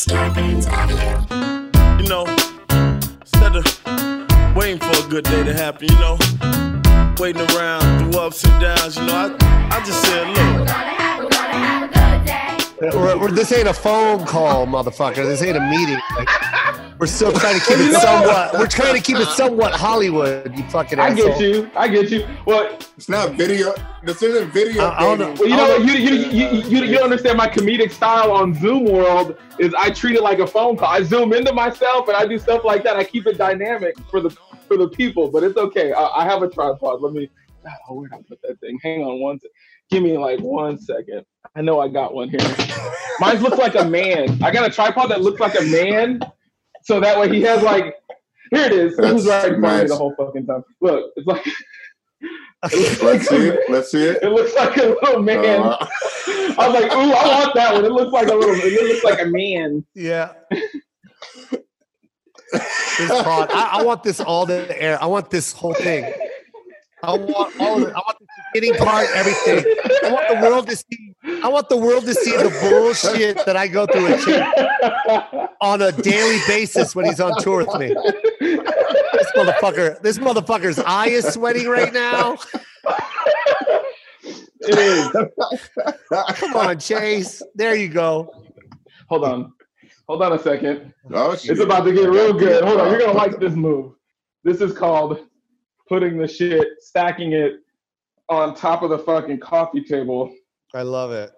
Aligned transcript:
Scarpins 0.00 0.66
Audio. 0.70 1.24
You 2.02 2.06
know, 2.06 2.26
instead 3.22 3.56
of 3.56 4.54
waiting 4.54 4.78
for 4.78 4.90
a 4.90 5.08
good 5.08 5.24
day 5.24 5.42
to 5.42 5.54
happen, 5.54 5.88
you 5.88 5.98
know, 5.98 6.18
waiting 7.18 7.40
around 7.56 8.12
through 8.12 8.20
ups 8.20 8.44
and 8.44 8.60
downs, 8.60 8.98
you 8.98 9.06
know, 9.06 9.34
I, 9.40 9.68
I 9.74 9.84
just 9.86 10.02
said, 10.04 10.26
look, 10.28 10.36
We're 10.36 10.64
gonna 10.66 10.68
have, 10.68 11.22
we're 11.24 11.30
gonna 11.30 11.48
have 11.54 11.82
a 11.82 11.86
good 11.86 12.26
day. 12.26 12.98
We're- 12.98 13.18
we're- 13.18 13.32
this 13.32 13.50
ain't 13.52 13.68
a 13.68 13.72
phone 13.72 14.26
call, 14.26 14.66
motherfucker. 14.66 15.24
This 15.24 15.42
ain't 15.42 15.56
a 15.56 15.60
meeting. 15.60 15.98
Like, 16.14 16.28
we're 16.98 17.06
still 17.06 17.32
trying 17.32 17.58
to 17.58 17.64
keep 17.66 17.78
it 17.78 17.92
somewhat. 18.00 18.54
We're 18.54 18.66
trying 18.66 18.94
to 18.94 19.00
keep 19.02 19.18
it 19.18 19.28
somewhat 19.28 19.72
Hollywood. 19.72 20.56
You 20.56 20.64
fucking 20.70 20.98
I 20.98 21.08
asshole. 21.08 21.28
get 21.28 21.40
you. 21.40 21.70
I 21.76 21.88
get 21.88 22.10
you. 22.10 22.26
Well, 22.46 22.76
It's 22.96 23.08
not 23.08 23.32
video. 23.32 23.74
This 24.02 24.22
isn't 24.22 24.50
video. 24.52 24.84
I- 24.84 24.98
I 24.98 25.00
don't 25.02 25.18
know. 25.18 25.34
well 25.38 25.48
you 25.48 25.56
know 25.56 25.68
what? 25.68 25.84
You, 25.84 25.92
you, 25.92 26.14
you, 26.30 26.48
you, 26.62 26.84
you 26.84 26.94
don't 26.94 27.04
understand 27.04 27.36
my 27.36 27.48
comedic 27.48 27.90
style 27.92 28.32
on 28.32 28.54
Zoom 28.54 28.84
World 28.84 29.36
is 29.58 29.74
I 29.74 29.90
treat 29.90 30.16
it 30.16 30.22
like 30.22 30.38
a 30.38 30.46
phone 30.46 30.76
call. 30.76 30.88
I 30.88 31.02
zoom 31.02 31.32
into 31.32 31.52
myself 31.52 32.08
and 32.08 32.16
I 32.16 32.26
do 32.26 32.38
stuff 32.38 32.64
like 32.64 32.82
that. 32.84 32.96
I 32.96 33.04
keep 33.04 33.26
it 33.26 33.36
dynamic 33.36 33.94
for 34.10 34.20
the 34.20 34.30
for 34.66 34.76
the 34.76 34.88
people, 34.88 35.30
but 35.30 35.44
it's 35.44 35.56
okay. 35.56 35.92
I, 35.92 36.02
I 36.02 36.24
have 36.24 36.42
a 36.42 36.48
tripod. 36.48 37.00
Let 37.02 37.12
me. 37.12 37.28
God, 37.64 37.72
oh, 37.88 37.94
where'd 37.94 38.12
I 38.12 38.18
put 38.28 38.40
that 38.42 38.58
thing? 38.60 38.78
Hang 38.82 39.02
on 39.02 39.20
one. 39.20 39.38
sec. 39.40 39.50
Give 39.90 40.02
me 40.02 40.16
like 40.18 40.40
one 40.40 40.78
second. 40.78 41.24
I 41.54 41.62
know 41.62 41.78
I 41.80 41.88
got 41.88 42.14
one 42.14 42.28
here. 42.28 42.40
Mine 43.20 43.40
looks 43.42 43.58
like 43.58 43.74
a 43.76 43.84
man. 43.84 44.42
I 44.42 44.50
got 44.50 44.68
a 44.68 44.72
tripod 44.72 45.10
that 45.10 45.20
looks 45.22 45.40
like 45.40 45.58
a 45.58 45.62
man, 45.64 46.20
so 46.86 47.00
that 47.00 47.18
way 47.18 47.28
he 47.28 47.42
has 47.42 47.62
like. 47.62 47.94
Here 48.52 48.66
it 48.66 48.72
is. 48.72 48.96
This 48.96 49.12
is 49.12 49.24
That's 49.24 49.44
right 49.44 49.54
in 49.54 49.60
front 49.60 49.76
of 49.76 49.82
me 49.82 49.88
the 49.88 49.96
whole 49.96 50.14
fucking 50.16 50.46
time. 50.46 50.64
Look, 50.80 51.12
it's 51.16 51.26
like. 51.26 51.44
Let's 53.02 53.28
see 53.28 53.48
it. 53.48 53.60
Let's 53.68 53.90
see 53.90 54.04
it. 54.04 54.22
It 54.22 54.30
looks 54.30 54.54
like 54.54 54.76
a 54.76 54.96
little 55.02 55.22
man. 55.22 55.62
Uh, 55.62 55.76
I 56.58 56.68
was 56.68 56.80
like, 56.80 56.92
ooh, 56.92 57.12
I 57.12 57.40
want 57.40 57.54
that 57.54 57.74
one. 57.74 57.84
It 57.84 57.90
looks 57.90 58.12
like 58.12 58.28
a 58.28 58.34
little. 58.34 58.54
It 58.54 58.82
looks 58.84 59.04
like 59.04 59.20
a 59.20 59.26
man. 59.26 59.84
Yeah. 59.94 60.32
this 62.52 63.22
pod. 63.22 63.50
I, 63.50 63.80
I 63.80 63.82
want 63.82 64.04
this 64.04 64.20
all 64.20 64.46
the 64.46 64.80
air. 64.80 65.02
I 65.02 65.06
want 65.06 65.28
this 65.28 65.52
whole 65.52 65.74
thing. 65.74 66.12
I 67.02 67.12
want 67.14 67.60
all 67.60 67.82
of 67.82 67.88
it. 67.88 67.94
I 67.94 67.98
want 67.98 68.18
the 68.18 68.26
beginning 68.54 68.78
part, 68.78 69.08
everything. 69.14 69.64
I 70.04 70.12
want 70.12 70.28
the 70.28 70.48
world 70.48 70.68
to 70.68 70.76
see. 70.76 71.14
I 71.42 71.48
want 71.48 71.68
the 71.68 71.76
world 71.76 72.04
to 72.04 72.14
see 72.14 72.36
the 72.36 72.50
bullshit 72.62 73.44
that 73.44 73.56
I 73.56 73.68
go 73.68 73.86
through 73.86 74.04
with 74.04 74.24
Chip 74.24 75.45
on 75.60 75.82
a 75.82 75.92
daily 75.92 76.38
basis 76.46 76.94
when 76.94 77.06
he's 77.06 77.20
on 77.20 77.40
tour 77.40 77.64
with 77.64 77.78
me. 77.78 77.94
This 78.40 79.32
motherfucker. 79.36 80.00
This 80.02 80.18
motherfucker's 80.18 80.78
eye 80.78 81.08
is 81.08 81.26
sweating 81.32 81.68
right 81.68 81.92
now. 81.92 82.36
It 84.60 84.78
is. 84.78 85.08
Come 86.34 86.56
on, 86.56 86.78
Chase. 86.78 87.42
There 87.54 87.74
you 87.74 87.88
go. 87.88 88.30
Hold 89.08 89.24
on. 89.24 89.52
Hold 90.08 90.22
on 90.22 90.32
a 90.32 90.38
second. 90.38 90.92
oh, 91.12 91.36
shit. 91.36 91.52
It's 91.52 91.60
about 91.60 91.84
to 91.84 91.92
get 91.92 92.08
real 92.08 92.32
good. 92.32 92.64
Hold 92.64 92.80
on. 92.80 92.90
You're 92.90 93.00
gonna 93.00 93.12
like 93.12 93.38
this 93.38 93.54
move. 93.54 93.92
This 94.44 94.60
is 94.60 94.72
called 94.72 95.18
putting 95.88 96.18
the 96.18 96.28
shit, 96.28 96.66
stacking 96.80 97.32
it 97.32 97.60
on 98.28 98.54
top 98.54 98.82
of 98.82 98.90
the 98.90 98.98
fucking 98.98 99.40
coffee 99.40 99.82
table. 99.82 100.32
I 100.74 100.82
love 100.82 101.12
it. 101.12 101.32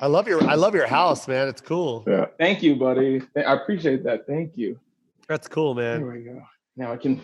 I 0.00 0.06
love 0.06 0.26
your. 0.28 0.42
I 0.48 0.54
love 0.54 0.74
your 0.74 0.86
house, 0.86 1.26
man. 1.28 1.48
It's 1.48 1.60
cool. 1.60 2.04
Yeah. 2.06 2.26
Thank 2.38 2.62
you, 2.62 2.76
buddy. 2.76 3.22
I 3.36 3.52
appreciate 3.54 4.04
that. 4.04 4.26
Thank 4.26 4.56
you. 4.56 4.78
That's 5.28 5.46
cool, 5.48 5.74
man. 5.74 6.00
There 6.02 6.10
we 6.12 6.20
go. 6.20 6.42
Now 6.76 6.92
I 6.92 6.96
can 6.96 7.16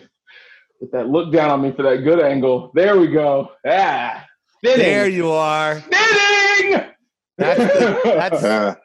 get 0.79 0.91
that 0.91 1.07
look 1.09 1.31
down 1.33 1.49
on 1.49 1.61
me 1.61 1.71
for 1.71 1.83
that 1.83 1.97
good 2.03 2.19
angle. 2.19 2.71
There 2.73 2.97
we 2.97 3.07
go. 3.07 3.51
Ah. 3.67 4.25
Thinning. 4.63 4.85
There 4.85 5.07
you 5.09 5.31
are. 5.31 5.79
Thinning. 5.81 6.83
That's 7.37 7.59
the, 7.73 8.01
that's 8.03 8.41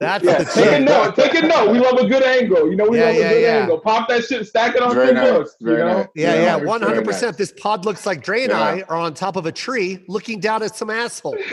that's 0.00 0.24
Yeah, 0.24 0.38
the 0.38 0.44
take 0.44 0.72
a 0.72 0.80
note. 0.80 1.16
Take 1.16 1.34
a 1.34 1.46
note. 1.46 1.72
We 1.72 1.78
love 1.80 1.98
a 1.98 2.06
good 2.06 2.22
angle. 2.22 2.70
You 2.70 2.76
know, 2.76 2.88
we 2.88 2.98
Yeah, 2.98 3.06
love 3.06 3.14
yeah, 3.16 3.20
a 3.26 3.28
good 3.34 3.42
yeah. 3.42 3.58
angle. 3.62 3.80
Pop 3.80 4.08
that 4.08 4.24
shit, 4.24 4.46
stack 4.46 4.76
it 4.76 4.82
on 4.82 4.94
Very 4.94 5.08
some 5.08 5.16
nice, 5.16 5.30
books. 5.32 5.56
You 5.60 5.66
know? 5.76 5.96
nice. 5.98 6.06
Yeah, 6.14 6.34
Yeah, 6.34 6.42
yeah, 6.42 6.64
one 6.64 6.80
hundred 6.82 7.04
percent. 7.04 7.36
This 7.36 7.52
pod 7.52 7.84
looks 7.84 8.06
like 8.06 8.22
Dre 8.22 8.42
and 8.44 8.52
Yeah. 8.52 8.60
I 8.60 8.82
are 8.88 8.96
on 8.96 9.14
top 9.14 9.36
of 9.36 9.46
a 9.46 9.52
tree, 9.52 10.04
looking 10.08 10.38
down 10.40 10.62
at 10.62 10.76
some 10.76 10.90
asshole. 10.90 11.36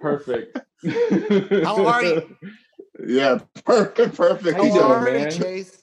Perfect. 0.00 0.58
How 1.64 1.86
are 1.86 2.04
you? 2.04 2.36
yeah, 3.06 3.38
perfect, 3.64 4.16
perfect. 4.16 4.56
How 4.56 4.64
you 4.64 4.72
doing, 4.72 4.84
are 4.84 5.08
you, 5.08 5.18
man? 5.18 5.30
Chase? 5.30 5.82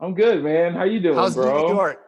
I'm 0.00 0.14
good, 0.14 0.42
man. 0.42 0.74
How 0.74 0.84
you 0.84 1.00
doing, 1.00 1.16
How's 1.16 1.34
bro? 1.34 1.68
New 1.68 1.74
York? 1.74 1.98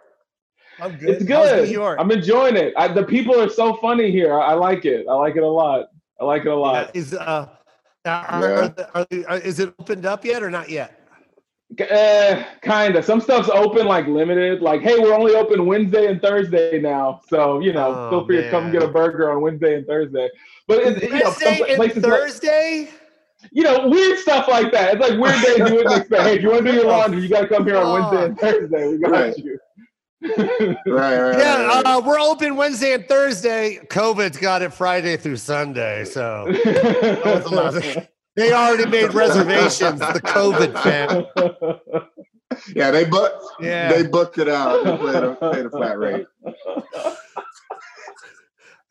I'm 0.80 0.96
good. 0.96 1.08
It's 1.10 1.28
How's 1.30 1.48
good. 1.50 1.68
New 1.68 1.72
York? 1.72 1.98
I'm 2.00 2.10
enjoying 2.10 2.56
it. 2.56 2.74
I, 2.76 2.88
the 2.88 3.04
people 3.04 3.38
are 3.40 3.48
so 3.48 3.76
funny 3.76 4.10
here. 4.10 4.34
I, 4.34 4.52
I 4.52 4.54
like 4.54 4.84
it. 4.84 5.06
I 5.08 5.14
like 5.14 5.36
it 5.36 5.42
a 5.42 5.48
lot. 5.48 5.86
I 6.20 6.24
like 6.24 6.42
it 6.42 6.48
a 6.48 6.56
lot. 6.56 6.94
Is 6.94 7.14
uh, 7.14 7.48
are, 8.06 8.40
Yeah. 8.40 8.60
are, 8.60 8.68
the- 8.68 8.94
are, 8.94 9.04
the- 9.38 9.46
is 9.46 9.60
it 9.60 9.74
opened 9.78 10.06
up 10.06 10.24
yet 10.24 10.42
or 10.42 10.50
not 10.50 10.68
yet? 10.68 11.00
Uh, 11.90 12.44
kinda. 12.62 13.02
Some 13.02 13.20
stuff's 13.20 13.48
open, 13.48 13.86
like 13.86 14.06
limited. 14.06 14.60
Like, 14.62 14.82
hey, 14.82 14.98
we're 14.98 15.14
only 15.14 15.34
open 15.34 15.66
Wednesday 15.66 16.06
and 16.06 16.20
Thursday 16.22 16.78
now, 16.80 17.20
so 17.28 17.58
you 17.60 17.72
know, 17.72 17.92
Oh, 17.94 18.10
feel 18.10 18.26
free 18.26 18.36
to 18.42 18.50
come 18.50 18.70
get 18.70 18.82
a 18.82 18.88
burger 18.88 19.30
on 19.32 19.40
Wednesday 19.40 19.74
and 19.76 19.86
Thursday. 19.86 20.28
But 20.68 20.78
it, 20.80 21.02
you 21.02 21.18
know, 21.18 21.30
some 21.32 21.48
and 21.66 21.76
places 21.76 22.04
like- 22.04 22.12
Thursday. 22.12 22.90
you 23.50 23.62
know, 23.64 23.88
weird 23.88 24.18
stuff 24.18 24.46
like 24.46 24.70
that. 24.72 24.94
It's 24.94 25.00
like 25.10 25.18
weird 25.18 25.42
days 25.42 25.58
you 25.58 25.64
wouldn't 25.76 25.96
expect. 25.96 26.22
Hey, 26.22 26.36
if 26.36 26.42
you 26.42 26.50
want 26.50 26.64
to 26.66 26.70
do 26.72 26.76
your 26.78 26.86
laundry, 26.90 27.22
you 27.22 27.28
got 27.28 27.40
to 27.42 27.48
come 27.48 27.64
here 27.66 27.76
on 27.76 27.92
Wednesday 27.92 28.24
and 28.26 28.38
Thursday. 28.38 28.88
We 28.88 28.98
got 28.98 29.10
Right. 29.10 29.36
you. 29.38 29.58
Right, 30.24 30.76
right, 30.86 31.38
Yeah, 31.38 31.66
right, 31.66 31.66
right. 31.66 31.86
uh, 31.86 32.00
we're 32.04 32.18
open 32.18 32.56
Wednesday 32.56 32.94
and 32.94 33.06
Thursday. 33.06 33.78
COVID's 33.88 34.38
got 34.38 34.62
it 34.62 34.72
Friday 34.72 35.16
through 35.18 35.36
Sunday, 35.36 36.04
so 36.04 36.46
they 38.36 38.52
already 38.52 38.86
made 38.88 39.12
reservations. 39.12 40.00
The 40.00 40.20
COVID 40.24 40.82
fam. 40.82 41.26
yeah, 42.74 42.90
they 42.90 43.04
booked. 43.04 43.44
Yeah. 43.60 43.92
They 43.92 44.06
booked 44.06 44.38
it 44.38 44.48
out. 44.48 44.84
They 44.84 44.96
paid 44.96 45.22
a, 45.24 45.34
paid 45.52 45.66
a 45.66 45.70
flat 45.70 45.98
rate. 45.98 46.26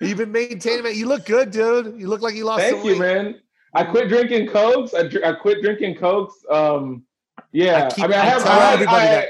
You've 0.02 0.18
been 0.18 0.32
maintaining 0.32 0.86
it. 0.86 0.96
You 0.98 1.08
look 1.08 1.26
good, 1.26 1.50
dude. 1.52 2.00
You 2.00 2.08
look 2.08 2.22
like 2.22 2.36
you 2.36 2.44
lost 2.46 2.62
Thank 2.62 2.78
some 2.78 2.86
you, 2.86 3.00
weight. 3.00 3.00
man. 3.24 3.36
I 3.74 3.84
quit 3.86 4.10
drinking 4.10 4.50
cokes. 4.50 4.94
I, 4.94 5.08
dr- 5.08 5.24
I 5.24 5.34
quit 5.34 5.62
drinking 5.64 5.96
cokes. 5.96 6.36
Um, 6.50 7.04
yeah. 7.54 7.90
I 7.98 8.04
I, 8.04 8.08
mean, 8.08 8.20
I 8.20 8.22
I 8.22 8.26
have. 8.26 8.44
tell 8.44 8.52
I 8.52 8.56
had, 8.66 8.74
everybody 8.74 8.98
I, 8.98 9.06
that. 9.08 9.28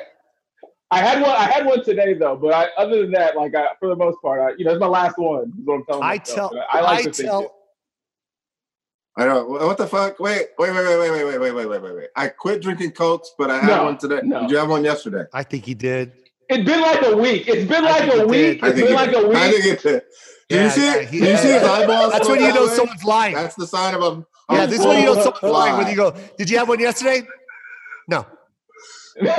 I 0.94 0.98
had 1.00 1.22
one. 1.22 1.32
I 1.32 1.44
had 1.46 1.66
one 1.66 1.84
today 1.84 2.14
though, 2.14 2.36
but 2.36 2.54
I, 2.54 2.68
other 2.78 3.02
than 3.02 3.12
that, 3.12 3.36
like 3.36 3.56
I, 3.56 3.68
for 3.80 3.90
the 3.90 3.96
most 3.96 4.18
part, 4.22 4.40
I, 4.42 4.56
you 4.58 4.66
know, 4.66 4.72
it's 4.72 4.80
my 4.80 4.88
last 4.88 5.18
one. 5.18 5.46
Is 5.60 5.66
what 5.66 5.76
I'm 5.76 5.86
telling 5.86 6.04
I 6.04 6.18
myself. 6.18 6.52
tell. 6.52 6.62
I, 6.72 6.78
I, 6.80 6.82
like 6.82 7.04
to 7.06 7.12
think 7.12 7.30
tell. 7.30 7.42
it. 7.42 7.52
I 9.18 9.26
know. 9.26 9.46
What 9.46 9.78
the 9.78 9.88
fuck? 9.88 10.20
Wait, 10.20 10.48
wait, 10.58 10.72
wait, 10.72 10.86
wait, 10.86 10.98
wait, 11.00 11.12
wait, 11.12 11.26
wait, 11.26 11.38
wait, 11.40 11.52
wait, 11.54 11.66
wait, 11.68 11.82
wait, 11.82 11.96
wait. 11.96 12.08
I 12.16 12.28
quit 12.30 12.62
drinking 12.62 12.92
cokes, 12.92 13.32
but 13.38 13.52
I 13.52 13.60
had 13.60 13.68
No, 13.68 13.84
one 13.86 13.98
today. 13.98 14.22
no. 14.24 14.42
Did 14.42 14.52
you 14.52 14.58
have 14.58 14.70
one 14.70 14.84
yesterday? 14.84 15.26
I 15.34 15.44
think 15.44 15.66
he 15.66 15.74
did. 15.74 16.14
It's 16.50 16.64
been 16.66 16.82
like 16.82 17.02
a 17.06 17.16
week. 17.16 17.48
It's 17.48 17.70
been 17.70 17.84
like 17.84 18.12
a 18.14 18.26
week. 18.26 18.62
did. 18.62 18.64
I 18.64 18.68
It's 18.70 18.80
been 18.82 18.88
it- 18.92 18.94
like 18.96 19.12
a 19.14 19.18
I 19.20 19.24
week. 19.24 19.38
I 19.38 19.52
think 19.52 19.66
it 19.66 19.82
did. 19.84 20.02
Did 20.50 20.56
Yeah, 20.58 20.64
you 20.66 20.70
see 20.72 20.86
yeah, 20.86 20.96
it? 20.96 21.08
he- 21.10 21.20
Did 21.20 21.30
you 21.30 21.38
see 21.38 21.52
his 21.54 21.64
eyeballs? 21.64 22.12
That's 22.14 22.28
when 22.30 22.42
you 22.42 22.54
know 22.54 22.66
way? 22.66 22.76
someone's 22.76 23.04
lying. 23.04 23.36
That's 23.36 23.56
the 23.56 23.68
sign 23.68 23.94
of 23.96 24.02
a. 24.02 24.26
Yeah, 24.52 24.66
this 24.66 24.80
is 24.82 24.86
when 24.86 25.00
you 25.00 25.06
know 25.06 25.14
someone's 25.16 25.42
lying. 25.44 25.78
When 25.78 25.88
you 25.88 25.96
go, 25.96 26.12
did 26.38 26.50
you 26.50 26.58
have 26.58 26.68
one 26.68 26.80
yesterday? 26.80 27.26
No, 28.10 28.26
that's 29.16 29.36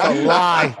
a 0.00 0.14
lie. 0.24 0.74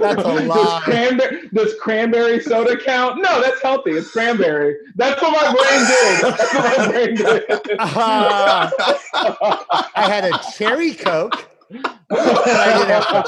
That's 0.00 0.20
a 0.20 0.24
Does 0.24 0.46
lie. 0.46 0.80
cranberry, 0.84 1.48
does 1.54 1.74
cranberry 1.80 2.40
soda 2.40 2.76
count? 2.76 3.22
No, 3.22 3.40
that's 3.40 3.62
healthy. 3.62 3.92
It's 3.92 4.10
cranberry. 4.10 4.76
That's 4.96 5.20
what 5.22 5.32
my 5.32 5.52
brain 5.54 5.86
did. 5.86 6.20
That's 6.22 6.54
what 6.54 6.64
my 6.78 6.86
brain 6.90 7.14
did. 7.16 7.44
Ah, 7.80 8.70
I 9.94 10.02
had 10.10 10.24
a 10.24 10.38
cherry 10.56 10.94
coke. 10.94 11.48
I 12.10 12.72
didn't 12.78 12.90
have 12.90 13.06
a 13.14 13.22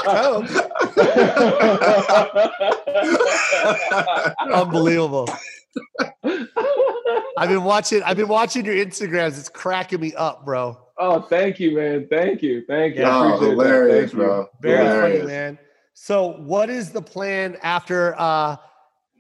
coke. 4.43 4.53
Unbelievable. 4.53 5.29
I've 7.37 7.49
been 7.49 7.65
watching. 7.65 8.03
I've 8.03 8.17
been 8.17 8.29
watching 8.29 8.65
your 8.65 8.75
Instagrams. 8.75 9.39
It's 9.39 9.49
cracking 9.49 10.01
me 10.01 10.15
up, 10.15 10.45
bro. 10.45 10.79
Oh, 11.01 11.21
thank 11.23 11.59
you, 11.59 11.75
man. 11.77 12.07
Thank 12.11 12.43
you. 12.43 12.63
Thank 12.69 12.97
you. 12.97 13.05
I 13.05 13.33
Oh, 13.35 13.39
hilarious, 13.41 14.11
Thank 14.11 14.13
you. 14.13 14.19
bro. 14.19 14.47
Very 14.63 14.85
hilarious. 14.87 15.19
funny, 15.23 15.27
man. 15.33 15.59
So, 15.95 16.33
what 16.39 16.71
is 16.71 16.91
the 16.91 17.03
plan 17.03 17.57
after? 17.63 18.15
uh 18.19 18.57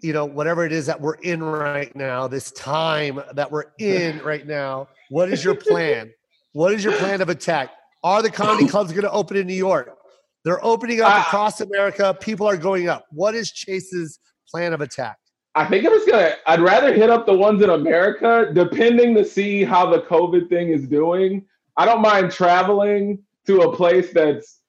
you 0.02 0.14
know, 0.14 0.24
whatever 0.24 0.64
it 0.64 0.72
is 0.72 0.86
that 0.86 0.98
we're 0.98 1.16
in 1.16 1.42
right 1.42 1.94
now, 1.94 2.26
this 2.26 2.50
time 2.52 3.20
that 3.34 3.52
we're 3.52 3.66
in 3.78 4.18
right 4.24 4.46
now, 4.46 4.88
what 5.10 5.30
is 5.30 5.44
your 5.44 5.54
plan? 5.54 6.10
What 6.52 6.72
is 6.72 6.82
your 6.82 6.94
plan 6.94 7.20
of 7.20 7.28
attack? 7.28 7.68
Are 8.02 8.22
the 8.22 8.30
comedy 8.30 8.66
clubs 8.72 8.92
going 8.92 9.02
to 9.02 9.10
open 9.12 9.36
in 9.36 9.46
New 9.46 9.52
York? 9.52 9.94
They're 10.42 10.64
opening 10.64 11.02
up 11.02 11.08
Ah. 11.12 11.24
across 11.26 11.60
America. 11.60 12.16
People 12.18 12.46
are 12.48 12.56
going 12.56 12.88
up. 12.88 13.04
What 13.10 13.34
is 13.34 13.52
Chase's 13.52 14.18
plan 14.50 14.72
of 14.72 14.80
attack? 14.80 15.18
I 15.54 15.66
think 15.66 15.84
I'm 15.84 15.92
just 15.92 16.08
gonna. 16.08 16.32
I'd 16.46 16.60
rather 16.60 16.94
hit 16.94 17.10
up 17.10 17.26
the 17.26 17.34
ones 17.34 17.62
in 17.62 17.68
America, 17.68 18.50
depending 18.54 19.14
to 19.16 19.24
see 19.24 19.64
how 19.64 19.84
the 19.90 20.00
COVID 20.00 20.48
thing 20.48 20.70
is 20.70 20.88
doing. 20.88 21.44
I 21.80 21.86
don't 21.86 22.02
mind 22.02 22.30
traveling 22.30 23.20
to 23.46 23.62
a 23.62 23.74
place 23.74 24.12
that's 24.12 24.60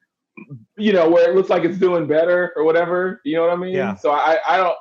you 0.77 0.93
know 0.93 1.09
where 1.09 1.29
it 1.29 1.35
looks 1.35 1.49
like 1.49 1.65
it's 1.65 1.77
doing 1.77 2.07
better 2.07 2.53
or 2.55 2.63
whatever. 2.63 3.19
You 3.25 3.35
know 3.35 3.41
what 3.43 3.51
I 3.51 3.57
mean? 3.57 3.73
Yeah. 3.73 3.95
So 3.95 4.11
I 4.11 4.37
I 4.47 4.55
don't 4.55 4.77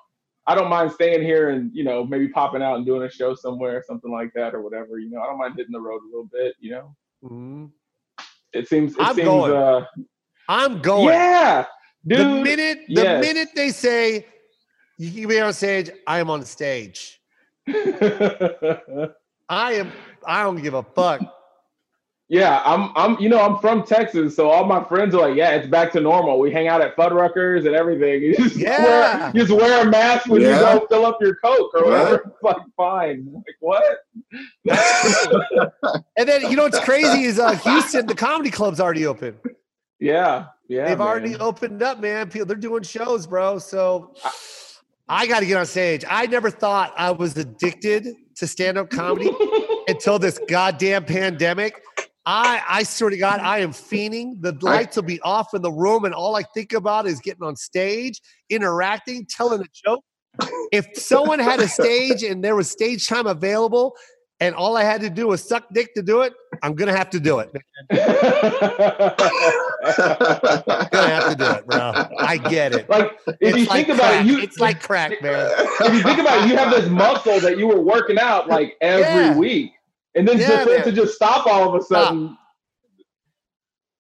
I 0.47 0.55
don't 0.55 0.71
mind 0.71 0.93
staying 0.93 1.23
here 1.23 1.51
and 1.51 1.73
you 1.75 1.83
know 1.83 2.05
maybe 2.05 2.29
popping 2.29 2.63
out 2.63 2.77
and 2.77 2.87
doing 2.87 3.03
a 3.03 3.11
show 3.11 3.35
somewhere, 3.35 3.79
or 3.79 3.83
something 3.85 4.13
like 4.13 4.33
that 4.35 4.55
or 4.55 4.63
whatever. 4.63 5.01
You 5.01 5.11
know, 5.11 5.21
I 5.21 5.27
don't 5.27 5.39
mind 5.39 5.55
hitting 5.57 5.73
the 5.73 5.81
road 5.81 6.03
a 6.05 6.07
little 6.07 6.29
bit. 6.33 6.55
You 6.61 6.71
know, 6.71 6.97
Mhm. 7.25 7.71
it 8.53 8.69
seems 8.69 8.93
it 8.93 9.01
I'm 9.01 9.17
seems 9.17 9.27
going. 9.27 9.53
uh 9.53 9.85
I'm 10.49 10.81
going. 10.81 11.09
yeah, 11.09 11.67
dude. 12.07 12.21
the 12.21 12.25
minute 12.43 12.79
the 12.87 13.03
yes. 13.03 13.21
minute 13.27 13.49
they 13.57 13.71
say 13.71 14.25
you 14.99 15.11
can 15.23 15.29
be 15.29 15.41
on 15.41 15.53
stage, 15.53 15.91
I 16.07 16.21
am 16.21 16.31
on 16.31 16.45
stage. 16.45 17.21
I 17.67 19.11
am. 19.49 19.91
I 20.25 20.45
don't 20.45 20.63
give 20.63 20.75
a 20.75 20.85
fuck. 20.85 21.23
Yeah, 22.33 22.63
I'm 22.65 22.93
I'm 22.95 23.21
you 23.21 23.29
know, 23.29 23.41
I'm 23.41 23.59
from 23.59 23.83
Texas, 23.83 24.37
so 24.37 24.49
all 24.51 24.65
my 24.65 24.85
friends 24.85 25.17
are 25.17 25.29
like, 25.29 25.37
Yeah, 25.37 25.51
it's 25.57 25.67
back 25.67 25.91
to 25.93 26.01
normal. 26.01 26.39
We 26.39 26.53
hang 26.53 26.69
out 26.69 26.81
at 26.81 26.95
Fuddruckers 26.97 27.67
and 27.67 27.75
everything. 27.75 28.23
You 28.31 28.37
just 28.37 28.55
Yeah. 28.57 28.85
wear 28.85 29.33
you 29.35 29.41
just 29.47 29.53
wear 29.53 29.85
a 29.85 29.91
mask 29.91 30.27
when 30.29 30.41
Yeah. 30.41 30.75
you 30.75 30.79
go 30.81 30.87
fill 30.87 31.07
up 31.07 31.19
your 31.21 31.35
Coke 31.45 31.73
or 31.75 31.81
Right. 31.83 31.89
whatever. 31.91 32.15
It's 32.33 32.37
like 32.43 32.57
fine. 32.77 33.27
Like, 33.35 33.57
what? 33.59 33.99
And 36.17 36.29
then 36.29 36.43
you 36.51 36.57
know 36.57 36.65
what's 36.65 36.79
crazy 36.81 37.25
is 37.25 37.39
uh, 37.41 37.53
Houston. 37.57 38.07
The 38.07 38.15
comedy 38.15 38.51
club's 38.51 38.79
already 38.81 39.07
open. 39.07 39.37
yeah, 39.99 40.47
yeah. 40.69 40.87
They've 40.89 40.99
man. 40.99 41.07
already 41.09 41.37
opened 41.37 41.83
up, 41.83 41.99
man. 42.01 42.29
People 42.31 42.47
they're 42.47 42.57
doing 42.57 42.83
shows, 42.83 43.27
bro. 43.27 43.59
So 43.59 44.15
I 45.09 45.27
got 45.27 45.41
to 45.41 45.47
get 45.47 45.57
on 45.57 45.67
stage. 45.67 46.05
I 46.09 46.27
never 46.27 46.51
thought 46.51 46.93
I 46.97 47.11
was 47.11 47.37
addicted 47.37 48.07
to 48.37 48.47
stand-up 48.47 48.91
comedy 48.91 49.31
until 49.89 50.19
this 50.19 50.39
goddamn 50.49 51.05
pandemic. 51.05 51.83
I 52.31 52.63
I 52.69 52.83
swear 52.85 53.11
to 53.11 53.17
God, 53.17 53.41
I 53.41 53.59
am 53.59 53.73
fiending. 53.91 54.41
The 54.41 54.53
lights 54.61 54.95
will 54.97 55.03
be 55.03 55.21
off 55.23 55.53
in 55.53 55.63
the 55.63 55.73
room, 55.73 56.05
and 56.05 56.15
all 56.15 56.37
I 56.37 56.43
think 56.55 56.73
about 56.73 57.07
is 57.07 57.19
getting 57.21 57.43
on 57.43 57.57
stage, 57.57 58.21
interacting, 58.49 59.27
telling 59.29 59.61
a 59.61 59.65
joke. 59.75 60.05
If 60.73 60.87
someone 60.95 61.41
had 61.41 61.59
a 61.61 61.67
stage 61.69 62.23
and 62.23 62.43
there 62.45 62.55
was 62.55 62.71
stage 62.71 63.09
time 63.09 63.27
available, 63.27 63.97
and 64.39 64.55
all 64.55 64.77
I 64.77 64.85
had 64.85 65.01
to 65.01 65.11
do 65.11 65.27
was 65.27 65.43
suck 65.43 65.65
dick 65.75 65.93
to 65.95 66.03
do 66.03 66.21
it, 66.21 66.33
I'm 66.63 66.75
gonna 66.77 66.97
have 66.97 67.11
to 67.11 67.19
do 67.21 67.41
it. 67.41 67.51
I'm 67.91 67.99
gonna 70.93 71.09
have 71.09 71.29
to 71.31 71.35
do 71.37 71.45
it, 71.51 71.67
bro. 71.67 71.93
I 72.21 72.37
get 72.49 72.73
it. 72.73 72.89
like 72.89 73.11
if 73.27 73.37
It's 73.41 73.59
you 73.59 73.65
like 73.65 73.87
think 73.87 73.99
about 73.99 74.15
it, 74.21 74.27
you 74.27 74.39
it's 74.39 74.59
like 74.61 74.81
crack, 74.81 75.21
man. 75.21 75.51
if 75.81 75.93
you 75.93 76.03
think 76.05 76.21
about 76.21 76.45
it, 76.45 76.49
you 76.49 76.57
have 76.57 76.71
this 76.71 76.89
muscle 76.89 77.41
that 77.41 77.59
you 77.59 77.67
were 77.67 77.81
working 77.81 78.19
out 78.21 78.49
like 78.49 78.77
every 78.81 79.03
Yeah. 79.25 79.37
week. 79.37 79.73
And 80.15 80.27
then 80.27 80.39
Yeah, 80.39 80.49
just 80.65 80.69
man. 80.69 80.85
to 80.85 80.93
just 80.93 81.15
stop 81.15 81.47
all 81.47 81.69
of 81.69 81.75
a 81.81 81.85
sudden. 81.85 82.37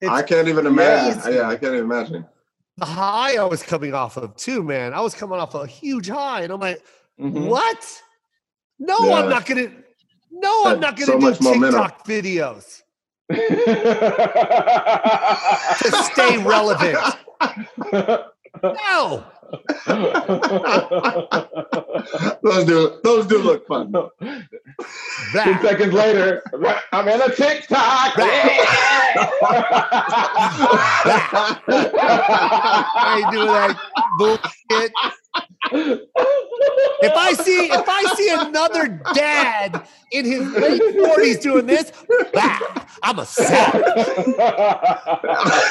I 0.08 0.22
can't 0.22 0.48
even 0.48 0.66
imagine. 0.66 1.20
crazy. 1.20 1.36
Yeah, 1.38 1.48
I 1.48 1.56
can't 1.56 1.74
even 1.74 1.84
imagine. 1.84 2.24
The 2.78 2.86
high 2.86 3.36
I 3.36 3.44
was 3.44 3.62
coming 3.62 3.92
off 3.94 4.16
of 4.16 4.34
too, 4.36 4.62
man. 4.62 4.94
I 4.94 5.00
was 5.02 5.14
coming 5.14 5.38
off 5.38 5.54
a 5.54 5.66
huge 5.66 6.08
high, 6.08 6.40
and 6.42 6.52
I'm 6.52 6.60
like, 6.60 6.82
Mhm. 7.20 7.46
what? 7.48 8.02
No, 8.78 8.96
Yeah. 9.02 9.14
I'm 9.16 9.28
not 9.28 9.44
gonna. 9.46 9.70
No, 10.30 10.64
I'm 10.66 10.80
not 10.80 10.94
gonna 10.96 11.06
so 11.06 11.18
do 11.18 11.26
much 11.26 11.40
momentum. 11.42 11.82
TikTok 11.82 12.06
videos 12.06 12.82
to 15.78 16.02
stay 16.12 16.38
relevant. 16.38 16.98
No, 18.62 19.24
Those 22.43 22.64
do 22.64 23.00
those 23.02 23.26
do 23.26 23.38
look 23.38 23.67
fun. 23.67 23.93
Ten 25.32 25.61
seconds 25.62 25.93
later, 25.93 26.43
I'm 26.93 27.08
in 27.08 27.20
a 27.20 27.29
TikTok. 27.35 28.14
I 32.97 33.29
do 33.31 33.44
that 33.47 33.76
bullshit. 34.19 34.93
If 37.02 37.12
I 37.14 37.32
see 37.35 37.67
if 37.67 37.88
I 37.88 38.14
see 38.17 38.31
another 38.31 38.88
dad 39.14 39.87
in 40.12 40.25
his 40.25 40.50
late 40.52 40.82
forties 41.06 41.38
doing 41.38 41.67
this, 41.67 41.93
bah, 42.32 42.87
I'm 43.02 43.19
a 43.19 43.26
savage. 43.26 44.06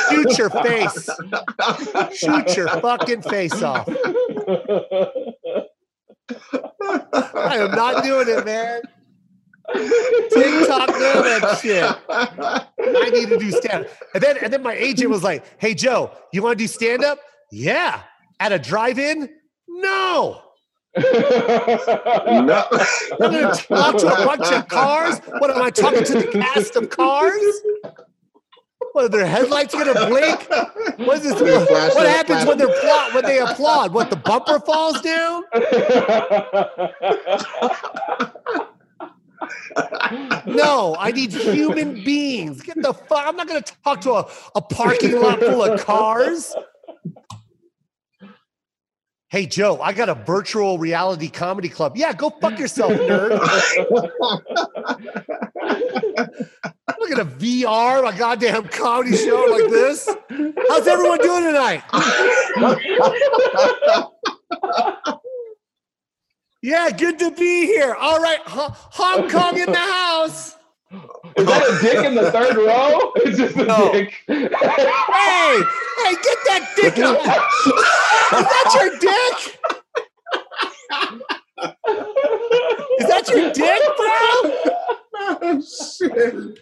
Shoot 0.10 0.38
your 0.38 0.50
face. 0.50 1.10
Shoot 2.14 2.56
your 2.58 2.68
fucking 2.80 3.24
face 3.24 3.62
off. 3.62 3.69
I 6.82 7.58
am 7.58 7.72
not 7.72 8.04
doing 8.04 8.28
it, 8.28 8.46
man. 8.46 8.82
TikTok, 9.74 10.90
none 10.90 11.24
that 11.24 11.60
shit. 11.62 11.84
I 12.10 13.10
need 13.12 13.30
to 13.30 13.38
do 13.38 13.52
stand 13.52 13.86
up. 13.86 13.92
And 14.14 14.24
then 14.24 14.38
and 14.38 14.52
then 14.52 14.64
my 14.64 14.74
agent 14.74 15.10
was 15.12 15.24
like, 15.24 15.44
hey 15.60 15.74
Jo, 15.74 16.12
you 16.34 16.42
want 16.42 16.58
to 16.58 16.64
do 16.64 16.68
stand 16.68 17.04
up? 17.04 17.20
Yeah. 17.52 18.02
At 18.40 18.52
a 18.52 18.60
drive-in? 18.60 19.30
No. 19.68 20.42
No. 20.98 21.04
I'm 22.26 22.48
gonna 23.20 23.54
talk 23.54 23.98
to 23.98 24.08
a 24.08 24.26
bunch 24.26 24.52
of 24.52 24.68
cars. 24.68 25.20
What 25.40 25.52
am 25.52 25.62
I 25.62 25.70
talking 25.70 26.04
to 26.04 26.14
the 26.14 26.28
cast 26.28 26.76
of 26.76 26.90
cars? 26.90 27.62
What 29.00 29.06
are 29.06 29.18
their 29.18 29.26
headlights 29.26 29.74
gonna 29.74 30.08
blink? 30.08 30.46
What 30.98 31.20
is 31.20 31.24
this? 31.24 31.40
They're 31.40 31.58
What, 31.62 32.06
happens 32.06 32.46
when 32.46 32.58
they're 32.58 32.68
applaud, 32.68 33.14
when 33.14 33.24
they 33.24 33.40
applaud? 33.40 33.94
What 33.94 34.10
the 34.10 34.18
bumper 34.18 34.60
falls 34.60 35.00
down? 35.00 35.44
No, 40.46 40.98
I 41.00 41.12
need 41.12 41.32
human 41.32 42.04
beings. 42.04 42.62
Get 42.62 42.82
the 42.82 42.94
fuck. 42.94 43.26
I'm 43.26 43.38
not 43.38 43.48
gonna 43.48 43.62
talk 43.62 44.02
to 44.02 44.12
a, 44.16 44.28
a 44.56 44.62
parking 44.62 45.18
lot 45.22 45.40
full 45.40 45.64
of 45.64 45.86
cars. 45.86 46.54
Hey 49.30 49.46
Jo, 49.46 49.80
I 49.80 49.94
got 49.94 50.10
a 50.10 50.16
virtual 50.16 50.80
reality 50.80 51.30
comedy 51.30 51.70
club. 51.70 51.96
Yeah, 51.96 52.14
go 52.14 52.32
fuck 52.42 52.58
yourself, 52.58 52.94
nerd. 52.94 53.30
Look 57.00 57.12
at 57.12 57.20
a 57.20 57.26
VR, 57.26 58.12
a 58.12 58.18
goddamn 58.18 58.68
comedy 58.70 59.16
show 59.16 59.46
like 59.52 59.70
this. 59.70 60.10
How's 60.70 60.88
everyone 60.88 61.20
doing 61.20 61.44
tonight? 61.44 61.84
Yeah, 66.62 66.90
good 66.90 67.20
to 67.20 67.32
be 67.32 67.66
here. 67.68 67.94
All 67.94 68.20
right, 68.20 68.40
Ho- 68.46 68.74
Hong 68.76 69.30
Kong 69.30 69.58
in 69.58 69.72
the 69.72 69.78
house. 69.78 70.56
Is 70.92 71.46
that 71.46 71.70
a 71.70 71.78
dick 71.82 72.04
in 72.06 72.16
the 72.16 72.32
third 72.32 72.58
row? 72.58 73.12
It's 73.18 73.38
just 73.38 73.56
a 73.58 73.66
No. 73.66 73.92
dick. 73.92 74.14
Hey, 74.28 75.62
hey, 75.98 76.14
get 76.14 76.38
that 76.46 76.74
dick 76.76 76.98
out. 77.00 77.20
Is 78.40 78.46
that 78.48 78.76
your 78.76 78.90
dick? 79.00 79.60
Is 83.00 83.08
that 83.08 83.30
your 83.30 83.52
dick, 83.52 83.82
bro? 83.98 84.08
oh, 85.42 85.62
shit. 85.62 86.60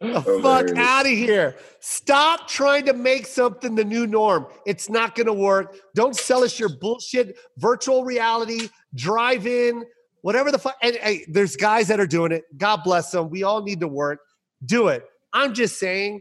The 0.00 0.22
fuck 0.42 0.76
out 0.76 1.06
of 1.06 1.12
here. 1.12 1.56
Stop 1.80 2.46
trying 2.48 2.84
to 2.86 2.92
make 2.92 3.26
something 3.26 3.74
the 3.74 3.84
new 3.84 4.06
norm. 4.06 4.46
It's 4.66 4.88
not 4.88 5.14
going 5.16 5.26
to 5.26 5.32
work. 5.32 5.76
Don't 5.94 6.14
sell 6.14 6.44
us 6.44 6.58
your 6.58 6.68
bullshit 6.68 7.36
virtual 7.56 8.04
reality, 8.04 8.68
drive 8.94 9.46
in, 9.46 9.84
whatever 10.28 10.52
the 10.52 10.58
fuck. 10.58 10.76
And 10.82 10.98
there's 11.28 11.56
guys 11.56 11.88
that 11.88 11.98
are 11.98 12.06
doing 12.06 12.32
it. 12.32 12.44
God 12.58 12.80
bless 12.84 13.12
them. 13.12 13.30
We 13.30 13.44
all 13.44 13.62
need 13.62 13.80
to 13.80 13.88
work. 13.88 14.18
Do 14.66 14.88
it. 14.88 15.02
I'm 15.32 15.54
just 15.54 15.78
saying 15.80 16.20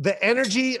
the 0.00 0.20
energy 0.20 0.78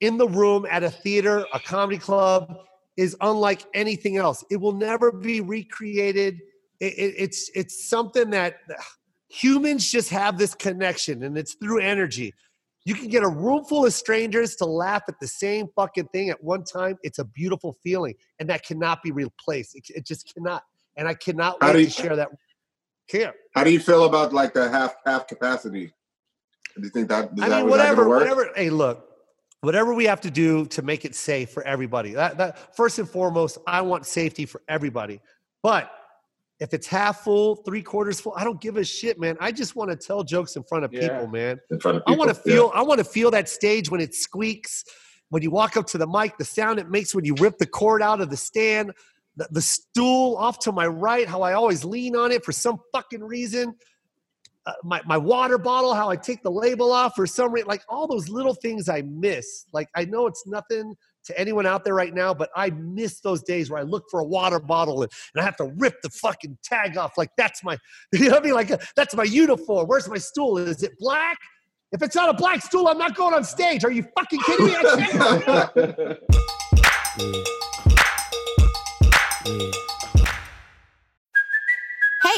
in 0.00 0.16
the 0.16 0.26
room 0.26 0.66
at 0.70 0.82
a 0.82 0.88
theater, 0.88 1.44
a 1.52 1.60
comedy 1.60 1.98
club 1.98 2.56
is 2.96 3.14
unlike 3.20 3.66
anything 3.74 4.16
else. 4.16 4.42
It 4.50 4.56
will 4.56 4.72
never 4.72 5.12
be 5.12 5.42
recreated. 5.42 6.40
It- 6.80 6.98
it- 6.98 7.14
it's 7.18 7.50
it's 7.54 7.86
something 7.90 8.30
that 8.30 8.60
humans 9.28 9.90
just 9.90 10.08
have 10.08 10.38
this 10.38 10.54
connection 10.54 11.22
and 11.22 11.36
it's 11.36 11.52
through 11.52 11.80
energy. 11.80 12.32
You 12.86 12.94
can 12.94 13.08
get 13.08 13.24
a 13.24 13.28
room 13.28 13.66
full 13.66 13.84
of 13.84 13.92
strangers 13.92 14.56
to 14.56 14.64
laugh 14.64 15.02
at 15.06 15.20
the 15.20 15.28
same 15.28 15.68
fucking 15.76 16.08
thing 16.14 16.30
at 16.30 16.42
one 16.42 16.64
time. 16.64 16.96
It's 17.02 17.18
a 17.18 17.24
beautiful 17.26 17.76
feeling, 17.82 18.14
and 18.38 18.48
that 18.48 18.64
cannot 18.64 19.02
be 19.02 19.10
replaced. 19.10 19.76
It, 19.76 19.84
it 19.90 20.06
just 20.06 20.32
cannot. 20.32 20.62
And 20.96 21.06
I 21.06 21.14
cannot 21.14 21.58
How 21.60 21.68
wait 21.68 21.72
do 21.74 21.78
to 21.78 21.84
you- 21.84 21.90
share 21.90 22.16
that. 22.16 22.28
Can't. 23.08 23.36
How 23.54 23.62
do 23.62 23.70
you 23.70 23.78
feel 23.78 24.04
about 24.04 24.32
like 24.32 24.52
the 24.52 24.68
half 24.68 24.96
half 25.04 25.28
capacity? 25.28 25.92
Do 26.76 26.82
you 26.82 26.90
think 26.90 27.08
that? 27.08 27.30
Is 27.36 27.40
I 27.44 27.48
that, 27.48 27.56
mean, 27.58 27.66
that 27.66 27.66
whatever, 27.66 28.08
work? 28.08 28.20
whatever. 28.20 28.50
Hey, 28.56 28.68
look, 28.68 29.08
whatever 29.60 29.94
we 29.94 30.04
have 30.06 30.20
to 30.22 30.30
do 30.30 30.66
to 30.66 30.82
make 30.82 31.04
it 31.04 31.14
safe 31.14 31.50
for 31.50 31.62
everybody. 31.62 32.14
That, 32.14 32.36
that 32.38 32.74
first 32.76 32.98
and 32.98 33.08
foremost, 33.08 33.58
I 33.66 33.82
want 33.82 34.06
safety 34.06 34.44
for 34.44 34.60
everybody. 34.68 35.20
But 35.62 35.90
if 36.58 36.74
it's 36.74 36.86
half 36.88 37.20
full, 37.22 37.56
three 37.56 37.82
quarters 37.82 38.18
full, 38.18 38.32
I 38.36 38.42
don't 38.42 38.60
give 38.60 38.76
a 38.76 38.84
shit, 38.84 39.20
man. 39.20 39.36
I 39.40 39.52
just 39.52 39.76
want 39.76 39.90
to 39.90 39.96
tell 39.96 40.24
jokes 40.24 40.56
in 40.56 40.64
front 40.64 40.84
of 40.84 40.92
Yeah. 40.92 41.08
people, 41.08 41.28
man. 41.28 41.60
in 41.70 41.78
front 41.78 41.98
of 41.98 42.04
people. 42.06 42.14
I 42.14 42.16
want 42.18 42.30
to 42.30 42.34
people? 42.34 42.50
Yeah. 42.50 42.56
feel. 42.56 42.72
I 42.74 42.82
want 42.82 42.98
to 42.98 43.04
feel 43.04 43.30
that 43.30 43.48
stage 43.48 43.88
when 43.90 44.00
it 44.00 44.14
squeaks, 44.14 44.84
when 45.28 45.42
you 45.44 45.50
walk 45.52 45.76
up 45.76 45.86
to 45.88 45.98
the 45.98 46.06
mic, 46.08 46.36
the 46.38 46.44
sound 46.44 46.80
it 46.80 46.90
makes 46.90 47.14
when 47.14 47.24
you 47.24 47.34
rip 47.36 47.58
the 47.58 47.66
cord 47.66 48.02
out 48.02 48.20
of 48.20 48.30
the 48.30 48.36
stand, 48.36 48.92
the, 49.36 49.48
the 49.50 49.60
stool 49.62 50.36
off 50.36 50.58
to 50.60 50.72
my 50.72 50.86
right, 50.86 51.28
how 51.28 51.42
I 51.42 51.52
always 51.54 51.84
lean 51.84 52.16
on 52.16 52.32
it 52.32 52.44
for 52.44 52.52
some 52.52 52.78
fucking 52.92 53.22
reason. 53.22 53.74
uh, 54.66 54.72
my 54.82 55.00
my 55.06 55.16
water 55.16 55.58
bottle, 55.58 55.94
how 55.94 56.10
I 56.10 56.16
take 56.16 56.42
the 56.42 56.50
label 56.50 56.92
off 56.92 57.14
for 57.14 57.26
some 57.26 57.52
reason, 57.52 57.68
like 57.68 57.82
all 57.88 58.06
those 58.06 58.28
little 58.28 58.54
things 58.54 58.88
I 58.88 59.02
miss. 59.02 59.66
Like 59.72 59.88
I 59.94 60.04
know 60.04 60.26
it's 60.26 60.46
nothing 60.46 60.96
to 61.24 61.38
anyone 61.38 61.66
out 61.66 61.84
there 61.84 61.94
right 61.94 62.14
now, 62.14 62.32
but 62.34 62.50
I 62.56 62.70
miss 62.70 63.20
those 63.20 63.42
days 63.42 63.70
where 63.70 63.80
I 63.80 63.82
look 63.82 64.04
for 64.10 64.20
a 64.20 64.24
water 64.24 64.60
bottle 64.60 65.02
and, 65.02 65.12
and 65.34 65.42
I 65.42 65.44
have 65.44 65.56
to 65.56 65.72
rip 65.76 66.00
the 66.02 66.10
fucking 66.10 66.58
tag 66.62 66.96
off. 66.96 67.18
Like 67.18 67.30
that's 67.36 67.62
my, 67.64 67.76
you 68.12 68.26
know 68.26 68.30
what 68.30 68.42
I 68.42 68.44
mean? 68.44 68.54
Like 68.54 68.70
uh, 68.70 68.78
that's 68.96 69.14
my 69.14 69.24
uniform. 69.24 69.86
Where's 69.86 70.08
my 70.08 70.18
stool? 70.18 70.58
Is 70.58 70.82
it 70.82 70.92
black? 70.98 71.38
If 71.92 72.02
it's 72.02 72.16
not 72.16 72.28
a 72.28 72.34
black 72.34 72.62
stool, 72.62 72.88
I'm 72.88 72.98
not 72.98 73.14
going 73.14 73.34
on 73.34 73.44
stage. 73.44 73.84
Are 73.84 73.92
you 73.92 74.04
fucking 74.16 74.40
kidding 74.40 74.66
me? 74.66 76.16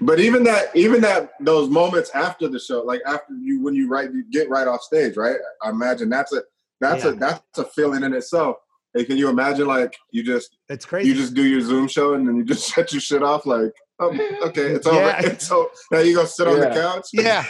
But 0.00 0.20
even 0.20 0.44
that, 0.44 0.74
even 0.74 1.00
that, 1.00 1.32
those 1.40 1.68
moments 1.68 2.10
after 2.14 2.48
the 2.48 2.58
show, 2.60 2.82
like 2.82 3.02
after 3.06 3.34
you 3.34 3.62
when 3.62 3.74
you 3.74 3.88
right, 3.88 4.12
you 4.12 4.24
get 4.30 4.48
right 4.48 4.68
off 4.68 4.82
stage, 4.82 5.16
right? 5.16 5.36
I 5.62 5.70
imagine 5.70 6.08
that's 6.08 6.32
a 6.32 6.42
that's 6.80 7.04
a 7.04 7.12
that's 7.12 7.42
a 7.58 7.64
feeling 7.64 8.04
in 8.04 8.14
itself. 8.14 8.56
Hey, 8.94 9.04
can 9.04 9.16
you 9.16 9.28
imagine 9.28 9.66
like 9.66 9.96
you 10.12 10.22
just 10.22 10.56
It's 10.68 10.84
crazy. 10.84 11.08
you 11.08 11.14
just 11.14 11.34
do 11.34 11.44
your 11.44 11.60
Zoom 11.60 11.88
show 11.88 12.14
and 12.14 12.26
then 12.26 12.36
you 12.36 12.44
just 12.44 12.70
shut 12.74 12.92
your 12.92 13.00
shit 13.00 13.22
off 13.22 13.44
like, 13.44 13.72
oh, 13.98 14.10
okay, 14.46 14.72
it's 14.72 14.86
over. 14.86 14.98
Yeah. 14.98 15.20
It's 15.24 15.50
over. 15.50 15.68
Now 15.90 15.98
you 15.98 16.14
go 16.14 16.24
sit 16.24 16.46
on 16.46 16.60
the 16.60 16.70
couch. 16.70 17.08
yeah. 17.12 17.44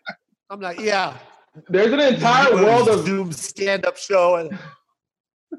I'm 0.50 0.60
like 0.60 0.80
yeah. 0.80 1.16
There's 1.68 1.92
an 1.92 2.00
entire 2.00 2.54
world 2.54 2.88
of 2.88 3.04
Zoom 3.04 3.32
stand 3.32 3.84
up 3.84 3.96
show. 3.96 4.36
And 4.36 4.58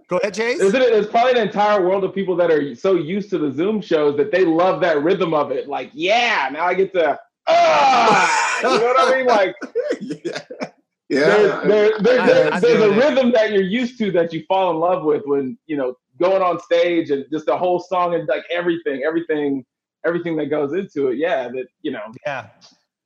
go 0.07 0.17
ahead, 0.17 0.33
Chase. 0.33 0.59
There's, 0.59 0.73
an, 0.73 0.81
there's 0.81 1.07
probably 1.07 1.31
an 1.39 1.47
entire 1.47 1.81
world 1.87 2.03
of 2.03 2.13
people 2.13 2.35
that 2.37 2.49
are 2.51 2.75
so 2.75 2.93
used 2.95 3.29
to 3.31 3.37
the 3.37 3.51
Zoom 3.51 3.81
shows 3.81 4.17
that 4.17 4.31
they 4.31 4.45
love 4.45 4.81
that 4.81 5.01
rhythm 5.03 5.33
of 5.33 5.51
it. 5.51 5.67
Like, 5.67 5.89
yeah, 5.93 6.49
now 6.51 6.65
I 6.65 6.73
get 6.73 6.93
to, 6.93 7.19
ah, 7.47 8.57
you 8.63 8.79
know 8.79 8.85
what 8.93 9.13
I 9.13 9.17
mean? 9.17 9.25
Like, 9.27 9.55
yeah. 10.01 10.39
Yeah. 11.09 11.61
there, 11.67 11.99
there, 11.99 12.21
I- 12.21 12.25
there- 12.25 12.53
I 12.53 12.59
there's 12.59 12.81
a 12.83 12.89
that. 12.89 12.97
rhythm 12.97 13.31
that 13.33 13.51
you're 13.51 13.61
used 13.63 13.97
to 13.99 14.11
that 14.13 14.31
you 14.31 14.43
fall 14.47 14.71
in 14.71 14.77
love 14.77 15.03
with 15.03 15.23
when, 15.25 15.57
you 15.67 15.75
know, 15.75 15.95
going 16.21 16.41
on 16.41 16.59
stage 16.61 17.09
and 17.11 17.25
just 17.31 17.45
the 17.47 17.57
whole 17.57 17.79
song 17.79 18.13
and 18.15 18.27
like 18.29 18.43
everything, 18.49 19.03
everything, 19.05 19.65
everything 20.05 20.37
that 20.37 20.45
goes 20.47 20.71
into 20.73 21.09
it. 21.09 21.17
Yeah, 21.17 21.49
that, 21.49 21.65
you 21.81 21.91
know, 21.91 22.03
Yeah. 22.25 22.47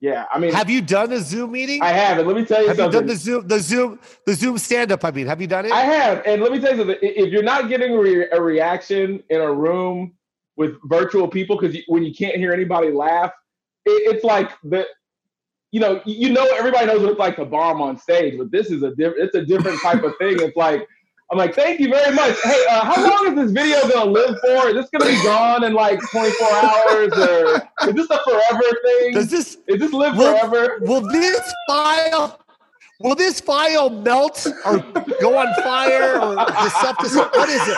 Yeah. 0.01 0.25
I 0.31 0.39
mean, 0.39 0.53
Have 0.53 0.69
you 0.69 0.81
done 0.81 1.11
a 1.11 1.19
Zoom 1.19 1.51
meeting? 1.51 1.81
I 1.81 1.89
have. 1.89 2.17
And 2.17 2.27
let 2.27 2.35
me 2.35 2.45
tell 2.45 2.61
you 2.61 2.67
Have 2.67 2.77
you 2.77 2.91
done 2.91 3.05
the 3.07 3.15
Zoom, 3.15 3.47
the 3.47 3.59
Zoom, 3.59 3.99
the 4.25 4.33
Zoom 4.33 4.57
stand 4.57 4.91
up? 4.91 5.03
I 5.03 5.11
mean, 5.11 5.27
have 5.27 5.41
you 5.41 5.47
done 5.47 5.65
it? 5.65 5.71
I 5.71 5.81
have, 5.81 6.21
and 6.25 6.41
let 6.41 6.51
me 6.51 6.59
tell 6.59 6.71
you 6.71 6.77
something. 6.79 6.97
If 7.01 7.31
you're 7.31 7.43
not 7.43 7.69
getting 7.69 7.93
a, 7.93 7.99
re- 7.99 8.27
a 8.31 8.41
reaction 8.41 9.23
in 9.29 9.41
a 9.41 9.51
room 9.51 10.13
with 10.57 10.75
virtual 10.85 11.27
people, 11.27 11.57
because 11.57 11.77
when 11.87 12.03
you 12.03 12.13
can't 12.13 12.35
hear 12.35 12.53
anybody 12.53 12.91
laugh, 12.91 13.31
it, 13.85 14.15
it's 14.15 14.23
like 14.23 14.51
the, 14.63 14.85
you 15.71 15.79
know, 15.79 16.01
you 16.05 16.29
know, 16.29 16.45
everybody 16.57 16.85
knows 16.85 17.01
what 17.01 17.11
it's 17.11 17.19
like 17.19 17.35
to 17.37 17.45
bomb 17.45 17.81
on 17.81 17.97
stage, 17.97 18.37
but 18.37 18.51
this 18.51 18.71
is 18.71 18.83
a 18.83 18.91
different. 18.95 19.23
It's 19.23 19.35
a 19.35 19.45
different 19.45 19.81
type 19.81 20.03
of 20.03 20.13
thing. 20.17 20.39
It's 20.39 20.57
like. 20.57 20.87
I'm 21.31 21.37
like, 21.39 21.55
thank 21.55 21.79
you 21.79 21.89
very 21.89 22.13
much. 22.15 22.37
Hey, 22.43 22.63
uh, 22.69 22.85
how 22.85 23.01
long 23.01 23.27
is 23.39 23.45
this 23.45 23.51
video 23.51 23.81
gonna 23.89 24.11
live 24.11 24.37
for? 24.41 24.69
Is 24.69 24.75
this 24.75 24.89
gonna 24.91 25.05
be 25.11 25.23
gone 25.23 25.63
in 25.63 25.73
like 25.73 25.99
24 26.11 26.47
hours, 26.47 27.13
or 27.13 27.55
is 27.89 27.95
this 27.95 28.09
a 28.11 28.19
forever 28.23 28.63
thing? 28.83 29.13
Does 29.13 29.31
this, 29.31 29.57
Is 29.67 29.79
this 29.79 29.91
live 29.91 30.15
will, 30.17 30.37
forever? 30.37 30.77
will 30.81 31.01
this 31.01 31.41
file, 31.67 32.39
will 32.99 33.15
this 33.15 33.41
file 33.41 33.89
melt 33.89 34.45
or 34.65 34.77
go 35.19 35.35
on 35.35 35.51
fire 35.63 36.19
or 36.21 36.35
self 36.69 36.97
What 36.99 37.49
is 37.49 37.67
it? 37.69 37.77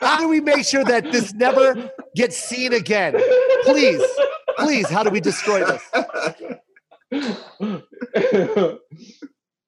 How 0.00 0.18
do 0.18 0.26
we 0.26 0.40
make 0.40 0.64
sure 0.64 0.84
that 0.84 1.12
this 1.12 1.34
never 1.34 1.90
gets 2.16 2.38
seen 2.38 2.72
again? 2.72 3.20
Please, 3.64 4.02
please, 4.56 4.88
how 4.88 5.02
do 5.02 5.10
we 5.10 5.20
destroy 5.20 5.62
this? 5.66 5.82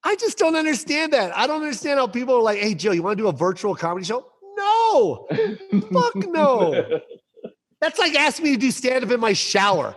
I 0.05 0.17
just 0.17 0.39
don't 0.39 0.57
understand 0.57 1.13
that. 1.13 1.37
I 1.37 1.47
don't 1.47 1.63
understand 1.63 1.99
how 1.99 2.07
people 2.07 2.35
are 2.37 2.43
like, 2.43 2.59
hey, 2.59 2.75
Jo, 2.75 2.93
you 2.93 3.03
want 3.03 3.17
to 3.17 3.23
do 3.23 3.29
a 3.29 3.33
virtual 3.33 3.75
comedy 3.75 4.05
show? 4.05 4.27
No, 4.57 5.27
fuck 5.93 6.15
no. 6.17 7.01
That's 7.81 7.99
like 7.99 8.15
asking 8.15 8.45
me 8.45 8.53
to 8.53 8.59
do 8.59 8.71
stand 8.71 9.05
up 9.05 9.11
in 9.11 9.21
my 9.21 9.33
shower. 9.33 9.95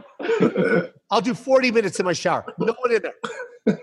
I'll 1.11 1.21
do 1.21 1.33
40 1.33 1.71
minutes 1.71 1.99
in 1.99 2.05
my 2.05 2.13
shower. 2.13 2.45
No 2.59 2.73
one 2.79 2.93
in 2.93 3.01
there. 3.01 3.77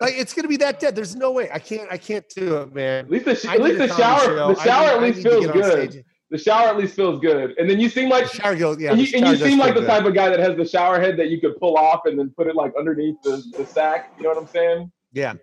like 0.00 0.14
it's 0.14 0.34
gonna 0.34 0.48
be 0.48 0.58
that 0.58 0.78
dead. 0.78 0.94
There's 0.94 1.16
no 1.16 1.32
way. 1.32 1.50
I 1.50 1.58
can't 1.58 1.90
I 1.90 1.96
can't 1.96 2.26
do 2.28 2.56
it, 2.58 2.74
man. 2.74 3.06
At 3.06 3.10
least 3.10 3.24
the, 3.24 3.34
sh- 3.34 3.44
at 3.46 3.62
least 3.62 3.78
the 3.78 3.88
shower, 3.88 4.20
show. 4.20 4.54
the 4.54 4.62
shower 4.62 4.88
at 4.88 5.02
least 5.02 5.22
feels 5.22 5.46
good. 5.46 6.04
The 6.30 6.38
shower 6.38 6.68
at 6.68 6.76
least 6.76 6.94
feels 6.96 7.20
good, 7.20 7.54
and 7.56 7.70
then 7.70 7.78
you 7.80 7.88
seem 7.88 8.08
like 8.10 8.30
The 8.30 8.36
shower 8.36 8.56
goes, 8.56 8.80
yeah. 8.80 8.90
and 8.92 9.00
you, 9.00 9.06
and 9.16 9.26
you 9.28 9.36
seem 9.36 9.58
like 9.58 9.74
the 9.74 9.80
good. 9.80 9.86
type 9.86 10.04
of 10.04 10.12
guy 10.14 10.28
that 10.28 10.40
has 10.40 10.56
the 10.56 10.66
shower 10.66 11.00
head 11.00 11.16
that 11.18 11.28
you 11.28 11.40
could 11.40 11.56
pull 11.58 11.76
off 11.76 12.00
and 12.04 12.18
then 12.18 12.30
put 12.36 12.46
it 12.46 12.56
like 12.56 12.72
underneath 12.78 13.16
the, 13.22 13.42
the 13.56 13.64
sack. 13.64 14.12
You 14.18 14.24
know 14.24 14.30
what 14.30 14.38
I'm 14.38 14.48
saying? 14.48 14.90
Yeah. 15.12 15.34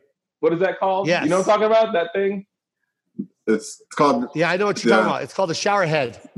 What 0.43 0.51
is 0.51 0.59
that 0.59 0.77
called? 0.77 1.07
Yes. 1.07 1.23
You 1.23 1.29
know 1.29 1.37
what 1.37 1.47
I'm 1.47 1.53
talking 1.53 1.67
about? 1.67 1.93
That 1.93 2.11
thing? 2.13 2.45
it's 3.47 3.81
called. 3.95 4.27
Yeah, 4.35 4.51
I 4.51 4.57
know 4.57 4.65
what 4.65 4.83
you're 4.83 4.91
talking 4.91 5.05
about. 5.05 5.23
It's 5.23 5.33
called 5.33 5.51
a 5.51 5.55
shower 5.55 5.85
head. 5.85 6.19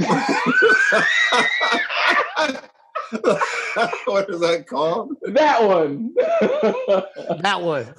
what 4.06 4.30
is 4.30 4.40
that 4.42 4.66
called? 4.70 5.16
That 5.24 5.64
one. 5.64 6.14
That 7.42 7.60
one. 7.60 7.96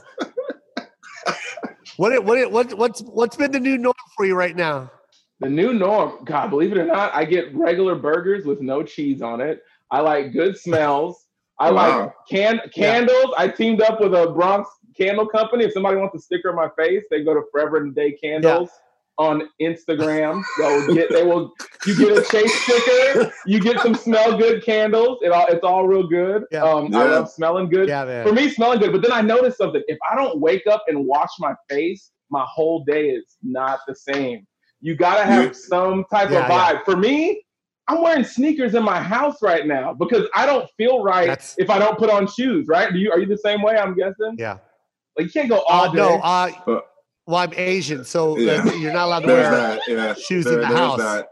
What 1.97 2.13
it, 2.13 2.23
what 2.23 2.39
it, 2.39 2.53
what 2.53 2.73
what's 2.75 3.01
what's 3.01 3.35
been 3.35 3.51
the 3.51 3.59
new 3.59 3.77
norm 3.77 3.95
for 4.17 4.27
you 4.27 4.37
right 4.37 4.55
now? 4.55 4.93
the 5.41 5.49
new 5.49 5.75
norm. 5.75 6.25
God, 6.25 6.51
believe 6.51 6.71
it 6.71 6.79
or 6.79 6.87
not, 6.87 7.13
I 7.17 7.25
get 7.25 7.53
regular 7.53 7.97
burgers 7.97 8.47
with 8.47 8.61
no 8.61 8.85
cheese 8.85 9.23
on 9.23 9.41
it. 9.41 9.61
I 9.91 10.03
like 10.03 10.33
good 10.33 10.57
smells. 10.57 11.27
I 11.59 11.71
like 11.71 12.13
can 12.31 12.61
candles. 12.73 13.35
I 13.37 13.49
teamed 13.49 13.83
up 13.83 14.01
with 14.01 14.15
a 14.15 14.31
Bronx 14.31 14.71
candle 14.99 15.27
company. 15.27 15.65
If 15.65 15.73
somebody 15.73 15.97
wants 15.97 16.15
a 16.17 16.21
sticker 16.21 16.51
on 16.51 16.57
my 16.57 16.69
face, 16.83 17.05
they 17.11 17.23
go 17.25 17.35
to 17.35 17.43
Forever 17.53 17.79
and 17.79 17.93
a 17.93 17.95
Day 17.95 18.13
Candles 18.13 18.71
on 19.19 19.43
Instagram. 19.63 20.43
They'll 20.59 20.95
get 20.95 21.11
they 21.11 21.23
will 21.25 21.53
you 21.87 21.97
get 21.97 22.19
a 22.19 22.23
chase 22.31 22.53
sticker, 22.63 23.33
you 23.47 23.61
get 23.61 23.81
some 23.81 23.95
smell 23.95 24.37
good 24.37 24.63
candles. 24.65 25.19
It 25.23 25.33
all 25.33 25.47
it's 25.49 25.65
all 25.65 25.87
real 25.87 26.07
good. 26.07 26.45
Yeah. 26.51 26.63
Um 26.65 26.95
I 26.95 27.05
love 27.05 27.31
smelling 27.31 27.71
good. 27.71 27.89
Yeah, 27.89 28.05
man. 28.05 28.27
For 28.27 28.33
me, 28.33 28.49
smelling 28.51 28.79
good. 28.79 28.93
But 28.93 29.03
then 29.03 29.13
I 29.13 29.23
noticed 29.23 29.59
something. 29.59 29.83
If 29.89 29.99
I 30.11 30.15
don't 30.17 30.41
wake 30.41 30.67
up 30.67 30.85
and 30.89 31.07
wash 31.07 31.31
my 31.39 31.55
face, 31.71 32.11
my 32.31 32.45
whole 32.47 32.85
day 32.85 33.09
is 33.11 33.37
not 33.43 33.81
the 33.89 33.95
same. 33.95 34.47
You 34.81 34.95
gotta 34.95 35.25
have 35.25 35.57
some 35.57 36.05
type 36.13 36.31
Yeah, 36.31 36.45
of 36.45 36.51
yeah. 36.51 36.75
vibe. 36.75 36.85
For 36.85 36.97
me, 36.97 37.43
I'm 37.89 38.03
wearing 38.03 38.25
sneakers 38.25 38.75
in 38.75 38.83
my 38.83 39.01
house 39.01 39.41
right 39.43 39.67
now 39.67 39.95
because 39.95 40.27
I 40.35 40.45
don't 40.45 40.69
feel 40.77 41.03
right 41.03 41.29
That's- 41.29 41.55
if 41.57 41.71
I 41.71 41.79
don't 41.79 41.97
put 41.99 42.11
on 42.11 42.27
shoes. 42.27 42.67
Right? 42.69 42.93
Do 42.93 42.99
you? 42.99 43.11
Are 43.13 43.19
you 43.19 43.27
the 43.27 43.39
same 43.39 43.63
way? 43.63 43.79
I'm 43.79 43.95
guessing. 43.97 44.35
Yeah. 44.39 44.59
Like 45.17 45.27
you 45.27 45.33
can't 45.33 45.49
go 45.49 45.61
all 45.69 45.85
Uh, 45.85 45.89
day. 45.89 45.97
no, 45.97 46.15
uh, 46.23 46.51
Uh, 46.67 46.81
well, 47.27 47.37
I'm 47.39 47.53
Asian, 47.57 48.05
so 48.05 48.37
Yeah. 48.39 48.63
uh, 48.65 48.73
you're 48.75 48.93
not 48.93 49.07
allowed 49.07 49.21
to 49.21 49.27
wear. 49.29 49.51
that. 49.51 49.81
Yeah. 49.89 50.15
shoes 50.15 50.47
in 50.47 50.61
the 50.61 50.67
house. 50.67 50.99
that. 50.99 51.29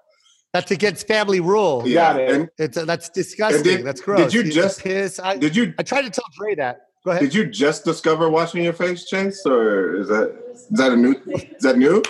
That's 0.53 0.71
against 0.71 1.07
family 1.09 1.41
rule. 1.41 1.83
Yeah. 1.85 2.12
Got 2.12 2.21
it. 2.21 2.31
And 2.31 2.49
It's 2.59 2.76
uh, 2.76 2.85
that's 2.85 3.09
disgusting. 3.09 3.62
did- 3.62 3.85
that's 3.87 4.00
did 4.00 4.05
gross. 4.05 4.33
you 4.35 4.43
You 4.43 4.53
just- 4.53 4.83
piss? 4.83 5.19
I, 5.19 5.37
did 5.37 5.55
you 5.57 5.75
I 5.79 5.83
tried 5.83 6.03
to 6.03 6.11
tell 6.11 6.25
Dre 6.38 6.55
that. 6.57 6.81
Go 7.05 7.11
ahead. 7.11 7.23
did 7.23 7.35
you 7.35 7.45
just 7.47 7.85
discover 7.85 8.31
washing 8.31 8.64
your 8.64 8.73
face, 8.73 9.05
Chase, 9.05 9.45
or 9.45 9.97
is 9.97 10.09
that 10.09 10.35
is 10.55 10.67
that 10.71 10.93
a 10.93 10.97
new 10.97 11.12
is 11.26 11.62
that 11.62 11.76
new? 11.76 12.03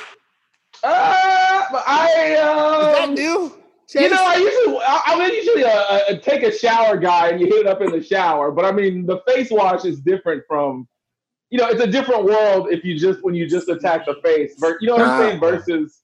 Uh, 0.82 1.62
but 1.72 1.82
I. 1.86 2.06
Is 2.06 2.36
that 2.38 3.02
Um, 3.02 3.14
new? 3.14 3.52
You 3.94 4.08
know, 4.10 4.16
I 4.18 4.36
usually, 4.36 4.78
I- 4.82 5.02
I'm 5.06 5.32
usually 5.32 5.62
a, 5.62 6.06
a 6.08 6.18
take 6.18 6.42
a 6.42 6.50
shower 6.56 6.96
guy, 6.96 7.28
and 7.30 7.40
you 7.40 7.46
hit 7.46 7.60
it 7.60 7.66
up 7.66 7.80
in 7.82 7.90
the 7.92 8.02
shower. 8.02 8.50
But 8.50 8.64
I 8.64 8.72
mean, 8.72 9.04
the 9.06 9.20
face 9.28 9.50
wash 9.50 9.84
is 9.84 10.00
different 10.00 10.42
from, 10.48 10.88
you 11.54 11.60
know, 11.60 11.68
it's 11.68 11.80
a 11.80 11.86
different 11.86 12.24
world 12.24 12.66
if 12.72 12.82
you 12.84 12.98
just 12.98 13.22
when 13.22 13.32
you 13.32 13.48
just 13.48 13.68
attack 13.68 14.06
the 14.06 14.16
face. 14.24 14.56
ver- 14.58 14.76
You 14.80 14.88
know 14.88 14.96
what 14.96 15.06
I'm 15.06 15.20
saying? 15.22 15.38
Versus 15.40 16.00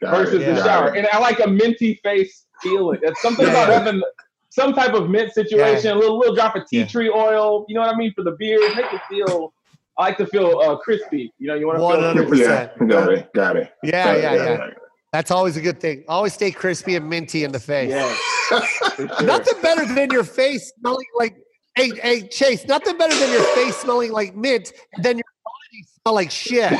Got 0.00 0.14
it, 0.14 0.16
versus 0.16 0.40
Yeah. 0.40 0.54
the 0.54 0.64
shower, 0.64 0.88
and 0.96 1.06
I 1.12 1.18
like 1.18 1.38
a 1.40 1.46
minty 1.46 2.00
face 2.02 2.46
feeling. 2.62 2.98
It's 3.02 3.20
something 3.20 3.46
about 3.46 3.68
having 3.68 4.00
some 4.48 4.72
type 4.72 4.94
of 4.94 5.10
mint 5.10 5.34
situation, 5.34 5.90
a 5.90 5.94
little 5.96 6.18
little 6.18 6.34
drop 6.34 6.56
of 6.56 6.62
tea 6.66 6.78
Yeah. 6.78 6.86
tree 6.86 7.10
oil. 7.10 7.66
You 7.68 7.74
know 7.74 7.82
what 7.82 7.94
I 7.94 7.98
mean 7.98 8.14
for 8.16 8.24
the 8.24 8.32
beard, 8.32 8.74
make 8.74 8.90
it 8.90 9.02
feel. 9.10 9.52
I 9.98 10.04
like 10.04 10.16
to 10.16 10.26
feel 10.26 10.60
uh, 10.64 10.76
crispy. 10.76 11.30
You 11.38 11.48
know, 11.48 11.54
you 11.56 11.66
want 11.66 11.78
to 11.78 12.24
feel 12.24 12.26
100%. 12.26 12.88
got 12.88 13.12
it, 13.12 13.32
got 13.34 13.56
it. 13.56 13.70
Yeah, 13.82 14.04
Got 14.06 14.16
it, 14.16 14.22
yeah, 14.22 14.36
got 14.36 14.68
yeah. 14.68 14.74
That's 15.12 15.30
always 15.30 15.58
a 15.58 15.60
good 15.60 15.78
thing. 15.78 16.04
Always 16.08 16.32
stay 16.32 16.50
crispy 16.50 16.96
and 16.96 17.06
minty 17.08 17.44
in 17.44 17.52
the 17.52 17.60
face. 17.60 17.90
Yeah. 17.90 18.14
Sure. 18.48 19.06
Nothing 19.24 19.60
better 19.60 19.84
than 19.84 19.98
in 19.98 20.10
your 20.10 20.22
face 20.24 20.72
smelling 20.78 21.04
like 21.18 21.34
hey 21.76 21.90
hey 22.02 22.26
Chase. 22.28 22.64
Nothing 22.66 22.98
better 22.98 23.14
than 23.14 23.30
your 23.30 23.44
face 23.54 23.76
smelling 23.76 24.10
like 24.12 24.34
mint, 24.34 24.72
than 24.98 25.18
your 25.18 25.24
body 25.44 25.84
smell 26.02 26.14
like 26.14 26.30
shit. 26.30 26.72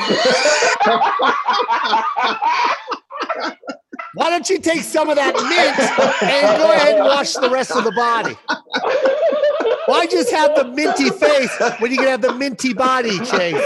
Why 4.13 4.31
don't 4.31 4.49
you 4.49 4.59
take 4.59 4.81
some 4.81 5.09
of 5.09 5.15
that 5.15 5.35
mint 5.35 5.79
and 6.23 6.57
go 6.57 6.71
ahead 6.71 6.95
and 6.95 7.05
wash 7.05 7.33
the 7.33 7.49
rest 7.49 7.71
of 7.71 7.83
the 7.83 7.91
body? 7.91 8.35
Why 9.85 10.07
just 10.07 10.31
have 10.31 10.55
the 10.55 10.65
minty 10.65 11.11
face 11.11 11.55
when 11.79 11.91
you 11.91 11.97
can 11.97 12.07
have 12.07 12.21
the 12.21 12.33
minty 12.33 12.73
body, 12.73 13.19
Chase? 13.19 13.63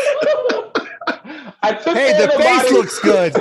Hey, 1.63 2.17
the 2.17 2.27
the 2.27 2.37
face 2.37 2.63
body. 2.63 2.73
looks 2.73 2.99
good. 2.99 3.33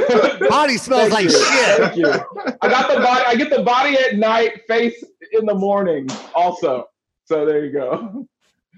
Body 0.48 0.76
smells 0.76 1.10
like 1.10 1.24
you. 1.24 1.30
shit. 1.30 1.78
Thank 1.78 1.96
you. 1.96 2.12
I 2.60 2.68
got 2.68 2.92
the 2.92 3.00
body. 3.00 3.24
I 3.26 3.34
get 3.34 3.50
the 3.50 3.62
body 3.62 3.96
at 3.96 4.16
night, 4.16 4.60
face 4.68 5.02
in 5.32 5.46
the 5.46 5.54
morning. 5.54 6.06
Also, 6.34 6.86
so 7.30 7.46
there 7.46 7.64
you 7.64 7.72
go. 7.72 8.26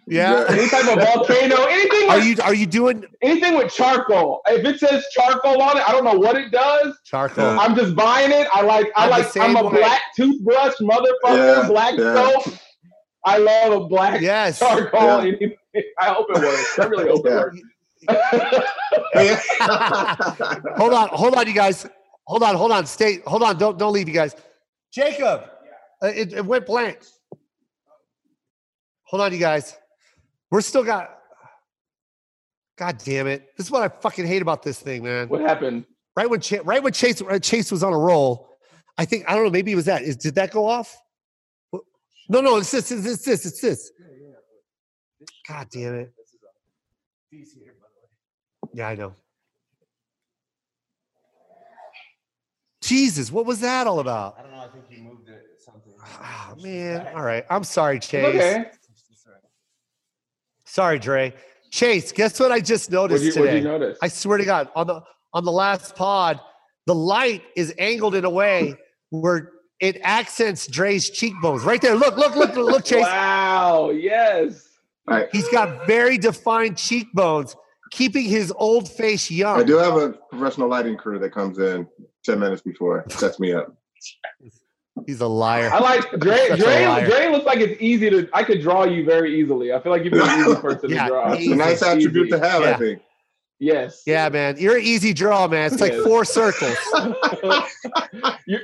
Yeah. 0.06 0.44
Any 0.48 0.68
type 0.68 0.86
of 0.88 0.98
volcano, 0.98 1.64
anything. 1.64 2.10
Are 2.10 2.18
you 2.20 2.36
are 2.42 2.54
you 2.54 2.66
doing 2.66 3.04
anything 3.22 3.56
with 3.56 3.72
charcoal? 3.72 4.42
If 4.46 4.64
it 4.66 4.78
says 4.78 5.04
charcoal 5.14 5.62
on 5.62 5.78
it, 5.78 5.88
I 5.88 5.92
don't 5.92 6.04
know 6.04 6.18
what 6.18 6.36
it 6.36 6.52
does. 6.52 6.98
charcoal? 7.04 7.58
I'm 7.58 7.74
just 7.74 7.94
buying 7.94 8.30
it. 8.30 8.46
I 8.52 8.60
like. 8.62 8.88
I 8.96 9.04
I'm 9.04 9.10
like. 9.10 9.34
I'm 9.38 9.56
a 9.56 9.64
way. 9.64 9.78
black 9.78 10.02
toothbrush 10.14 10.74
motherfucker. 10.82 11.62
Yeah, 11.62 11.68
black 11.68 11.94
yeah. 11.96 12.14
soap. 12.14 12.54
I 13.24 13.38
love 13.38 13.82
a 13.82 13.86
black 13.86 14.20
Yes. 14.20 14.58
charcoal. 14.58 15.00
Yeah. 15.00 15.18
anything. 15.20 15.52
I 16.00 16.06
hope 16.06 16.26
it 16.30 16.38
works. 16.38 16.78
I 16.78 16.84
really 16.86 17.08
hope 17.08 17.24
it 17.24 17.32
works. 17.32 17.60
hold 20.76 20.92
on, 20.92 21.08
hold 21.10 21.34
on, 21.36 21.46
you 21.46 21.54
guys. 21.54 21.86
Hold 22.26 22.42
on, 22.42 22.56
hold 22.56 22.72
on. 22.72 22.84
Stay. 22.84 23.20
Hold 23.26 23.44
on. 23.44 23.56
Don't 23.56 23.78
don't 23.78 23.92
leave, 23.92 24.08
you 24.08 24.14
guys. 24.14 24.34
Jacob, 24.92 25.48
uh, 26.02 26.08
it, 26.08 26.32
it 26.34 26.44
went 26.44 26.66
blank. 26.66 26.98
Hold 29.12 29.20
on, 29.24 29.32
you 29.32 29.38
guys. 29.38 29.76
We're 30.50 30.62
still 30.62 30.82
got. 30.82 31.18
God 32.78 32.96
damn 33.04 33.26
it! 33.26 33.50
This 33.58 33.66
is 33.66 33.70
what 33.70 33.82
I 33.82 33.88
fucking 33.88 34.26
hate 34.26 34.40
about 34.40 34.62
this 34.62 34.80
thing, 34.80 35.04
man. 35.04 35.28
What 35.28 35.42
happened? 35.42 35.84
Right 36.16 36.28
when 36.28 36.40
Ch- 36.40 36.64
right 36.64 36.82
when 36.82 36.94
Chase 36.94 37.20
uh, 37.20 37.38
Chase 37.38 37.70
was 37.70 37.82
on 37.82 37.92
a 37.92 37.98
roll, 37.98 38.48
I 38.96 39.04
think 39.04 39.26
I 39.28 39.34
don't 39.34 39.44
know. 39.44 39.50
Maybe 39.50 39.72
it 39.72 39.76
was 39.76 39.84
that. 39.84 40.00
Is, 40.02 40.16
did 40.16 40.34
that 40.36 40.50
go 40.50 40.66
off? 40.66 40.96
No, 42.30 42.40
no. 42.40 42.56
It's 42.56 42.70
this. 42.70 42.90
It's 42.90 43.02
this. 43.02 43.14
It's 43.16 43.24
this. 43.24 43.46
It's 43.46 43.60
this. 43.60 43.92
God 45.46 45.68
damn 45.70 45.94
it! 45.94 46.14
Yeah, 48.72 48.88
I 48.88 48.94
know. 48.94 49.12
Jesus, 52.80 53.30
what 53.30 53.44
was 53.44 53.60
that 53.60 53.86
all 53.86 54.00
about? 54.00 54.36
I 54.38 54.42
don't 54.42 54.52
know. 54.52 54.58
I 54.58 54.68
think 54.68 54.84
you 54.88 55.02
moved 55.02 55.28
it 55.28 55.42
something. 55.62 55.92
Ah, 56.02 56.54
man. 56.60 57.06
All 57.14 57.22
right. 57.22 57.44
I'm 57.50 57.64
sorry, 57.64 58.00
Chase. 58.00 58.24
Okay. 58.24 58.70
Sorry, 60.72 60.98
Dre. 60.98 61.34
Chase, 61.70 62.12
guess 62.12 62.40
what 62.40 62.50
I 62.50 62.58
just 62.58 62.90
noticed 62.90 63.22
you, 63.22 63.30
what'd 63.32 63.44
today? 63.44 63.58
you 63.58 63.62
notice? 63.62 63.98
I 64.00 64.08
swear 64.08 64.38
to 64.38 64.44
God, 64.46 64.70
on 64.74 64.86
the 64.86 65.02
on 65.34 65.44
the 65.44 65.52
last 65.52 65.94
pod, 65.94 66.40
the 66.86 66.94
light 66.94 67.42
is 67.54 67.74
angled 67.76 68.14
in 68.14 68.24
a 68.24 68.30
way 68.30 68.74
where 69.10 69.52
it 69.80 69.98
accents 70.02 70.66
Dre's 70.66 71.10
cheekbones. 71.10 71.62
Right 71.62 71.78
there. 71.82 71.94
Look, 71.94 72.16
look, 72.16 72.36
look, 72.36 72.54
look, 72.54 72.86
Chase. 72.86 73.02
Wow. 73.02 73.90
Yes. 73.90 74.66
I, 75.08 75.26
He's 75.30 75.46
got 75.50 75.86
very 75.86 76.16
defined 76.16 76.78
cheekbones, 76.78 77.54
keeping 77.90 78.24
his 78.24 78.50
old 78.56 78.90
face 78.90 79.30
young. 79.30 79.60
I 79.60 79.64
do 79.64 79.76
have 79.76 79.96
a 79.96 80.14
professional 80.30 80.70
lighting 80.70 80.96
crew 80.96 81.18
that 81.18 81.34
comes 81.34 81.58
in 81.58 81.86
10 82.24 82.40
minutes 82.40 82.62
before, 82.62 83.04
sets 83.10 83.38
me 83.38 83.52
up. 83.52 83.76
He's 85.06 85.20
a 85.20 85.26
liar. 85.26 85.70
I 85.72 85.78
like 85.80 86.10
Dre. 86.20 86.48
Such 86.48 86.58
Dre. 86.60 87.04
Dre 87.08 87.28
looks 87.32 87.44
like 87.46 87.58
it's 87.60 87.80
easy 87.80 88.10
to. 88.10 88.28
I 88.32 88.42
could 88.44 88.60
draw 88.60 88.84
you 88.84 89.04
very 89.04 89.40
easily. 89.40 89.72
I 89.72 89.80
feel 89.80 89.92
like 89.92 90.04
you'd 90.04 90.12
be 90.12 90.20
an 90.20 90.40
easy 90.50 90.54
person 90.60 90.90
Yeah, 90.90 91.04
to 91.04 91.08
draw. 91.10 91.32
It's 91.32 91.46
a 91.46 91.54
nice 91.56 91.82
attribute 91.82 92.30
to 92.30 92.38
have, 92.38 92.62
Yeah. 92.62 92.70
I 92.70 92.74
think. 92.78 93.02
Yes. 93.58 94.02
Yeah, 94.06 94.28
man. 94.28 94.56
You're 94.58 94.76
an 94.78 94.82
easy 94.82 95.12
draw, 95.12 95.46
man. 95.46 95.70
It's 95.72 95.80
like 95.80 95.92
Yes. 95.92 96.02
four 96.04 96.24
circles. 96.24 96.76
you're, 98.46 98.60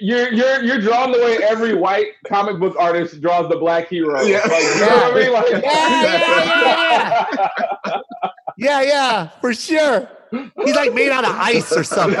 you're 0.00 0.32
you're 0.32 0.64
you're 0.64 0.80
drawn 0.80 1.12
the 1.12 1.18
way 1.18 1.36
every 1.42 1.74
white 1.74 2.06
comic 2.26 2.58
book 2.58 2.74
artist 2.78 3.20
draws 3.20 3.48
the 3.50 3.56
black 3.56 3.88
hero. 3.88 4.22
Yeah. 4.22 4.38
Like, 4.38 4.62
you 4.62 4.80
know 4.80 4.86
what 4.86 5.12
I 5.12 5.18
mean? 5.20 5.32
Like, 5.34 5.50
Yeah, 5.62 7.28
yeah, 7.86 8.00
Yeah, 8.56 8.82
yeah, 8.82 9.28
for 9.40 9.52
sure. 9.52 10.08
He's 10.64 10.74
like 10.74 10.92
made 10.94 11.10
out 11.10 11.24
of 11.24 11.34
ice 11.34 11.72
or 11.72 11.84
something. 11.84 12.18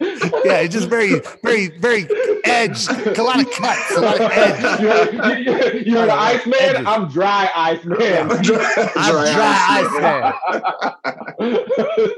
Yeah, 0.00 0.60
it's 0.60 0.72
just 0.72 0.88
very, 0.88 1.20
very, 1.42 1.68
very 1.78 2.08
edge. 2.44 2.88
A 2.88 3.22
lot 3.22 3.38
of 3.38 3.50
cuts, 3.50 3.96
a 3.96 4.00
lot 4.00 4.18
of 4.18 4.30
edge. 4.32 4.80
you're, 4.80 5.12
you're, 5.38 5.76
you're 5.76 6.06
the 6.06 6.12
Iceman. 6.12 6.54
Edges. 6.58 6.86
I'm 6.86 7.08
dry 7.08 7.50
Iceman. 7.54 8.30
I'm 8.30 8.42
dry 8.42 8.84
ice 9.68 9.92
man. 10.00 10.32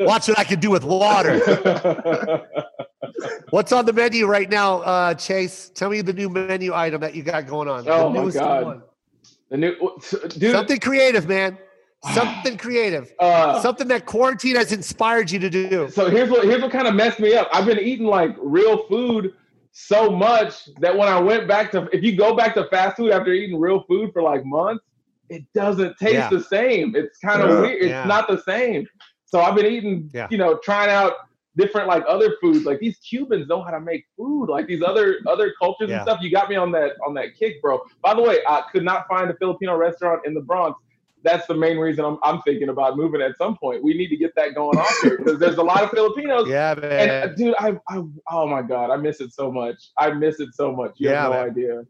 Watch 0.06 0.28
what 0.28 0.38
I 0.38 0.44
can 0.44 0.60
do 0.60 0.70
with 0.70 0.84
water. 0.84 1.40
What's 3.50 3.72
on 3.72 3.84
the 3.84 3.92
menu 3.92 4.26
right 4.26 4.48
now, 4.48 4.78
uh, 4.82 5.14
Chase? 5.14 5.72
Tell 5.74 5.90
me 5.90 6.02
the 6.02 6.12
new 6.12 6.28
menu 6.28 6.72
item 6.74 7.00
that 7.00 7.16
you 7.16 7.24
got 7.24 7.48
going 7.48 7.68
on. 7.68 7.84
Oh 7.88 8.12
the 8.12 8.22
my 8.22 8.30
God. 8.30 8.64
one. 8.64 8.82
The 9.52 9.58
new 9.58 9.76
dude. 10.38 10.52
Something 10.52 10.80
creative, 10.80 11.28
man. 11.28 11.58
Something 12.14 12.56
creative. 12.56 13.12
uh, 13.20 13.60
Something 13.60 13.86
that 13.88 14.06
quarantine 14.06 14.56
has 14.56 14.72
inspired 14.72 15.30
you 15.30 15.38
to 15.38 15.50
do. 15.50 15.88
so 15.90 16.08
here's 16.10 16.30
what 16.30 16.44
here's 16.44 16.62
what 16.62 16.72
kind 16.72 16.88
of 16.88 16.94
messed 16.94 17.20
me 17.20 17.34
up. 17.34 17.48
I've 17.52 17.66
been 17.66 17.78
eating 17.78 18.06
like 18.06 18.34
real 18.40 18.86
food 18.88 19.34
so 19.70 20.10
much 20.10 20.68
that 20.80 20.96
when 20.96 21.08
I 21.08 21.20
went 21.20 21.46
back 21.46 21.70
to 21.72 21.88
if 21.92 22.02
you 22.02 22.16
go 22.16 22.34
back 22.34 22.54
to 22.54 22.66
fast 22.70 22.96
food 22.96 23.12
after 23.12 23.32
eating 23.32 23.60
real 23.60 23.84
food 23.86 24.10
for 24.12 24.22
like 24.22 24.44
months, 24.44 24.82
it 25.28 25.44
doesn't 25.54 25.96
taste 25.98 26.14
Yeah. 26.14 26.28
the 26.30 26.42
same. 26.42 26.96
It's 26.96 27.18
kind 27.18 27.42
of 27.42 27.50
Yeah. 27.50 27.60
weird. 27.60 27.82
It's 27.82 27.88
Yeah. 27.90 28.04
not 28.04 28.26
the 28.28 28.42
same. 28.42 28.86
So 29.26 29.40
I've 29.40 29.54
been 29.54 29.66
eating, 29.66 30.10
Yeah. 30.14 30.28
you 30.30 30.38
know, 30.38 30.58
trying 30.64 30.90
out 30.90 31.12
different 31.56 31.88
like 31.88 32.02
other 32.08 32.36
foods. 32.40 32.64
Like 32.64 32.80
these 32.80 32.98
Cubans 32.98 33.46
know 33.48 33.62
how 33.62 33.70
to 33.70 33.80
make 33.80 34.04
food. 34.16 34.46
Like 34.48 34.66
these 34.66 34.82
other 34.82 35.18
other 35.26 35.52
cultures 35.60 35.90
Yeah. 35.90 35.96
and 35.96 36.02
stuff. 36.02 36.18
You 36.22 36.30
got 36.30 36.48
me 36.48 36.56
on 36.56 36.72
that 36.72 36.92
on 37.06 37.14
that 37.14 37.36
kick, 37.38 37.60
bro. 37.62 37.80
By 38.02 38.14
the 38.14 38.22
way, 38.22 38.38
I 38.48 38.62
could 38.72 38.84
not 38.84 39.06
find 39.08 39.30
a 39.30 39.34
Filipino 39.34 39.76
restaurant 39.76 40.22
in 40.26 40.34
the 40.34 40.40
Bronx. 40.40 40.78
That's 41.24 41.46
the 41.46 41.54
main 41.54 41.78
reason 41.78 42.04
I'm, 42.04 42.18
I'm 42.24 42.42
thinking 42.42 42.68
about 42.68 42.96
moving 42.96 43.20
at 43.22 43.36
some 43.38 43.56
point. 43.56 43.84
We 43.84 43.94
need 43.94 44.08
to 44.08 44.16
get 44.16 44.34
that 44.34 44.56
going 44.56 44.76
on 44.76 44.86
here 45.02 45.18
because 45.18 45.38
there's 45.38 45.56
a 45.58 45.62
lot 45.62 45.84
of 45.84 45.90
Filipinos 45.90 46.48
Yeah, 46.48 46.72
and 46.72 46.82
uh, 46.82 47.26
man. 47.26 47.34
dude, 47.36 47.54
I, 47.60 47.78
I, 47.88 48.02
oh 48.32 48.46
my 48.48 48.60
god, 48.62 48.90
I 48.90 48.96
miss 48.96 49.20
it 49.20 49.32
so 49.32 49.52
much. 49.52 49.76
I 49.98 50.10
miss 50.10 50.40
it 50.40 50.48
so 50.52 50.72
much. 50.72 50.94
You 50.96 51.10
Yeah, 51.10 51.22
have 51.22 51.30
no 51.30 51.36
man. 51.38 51.50
idea. 51.50 51.82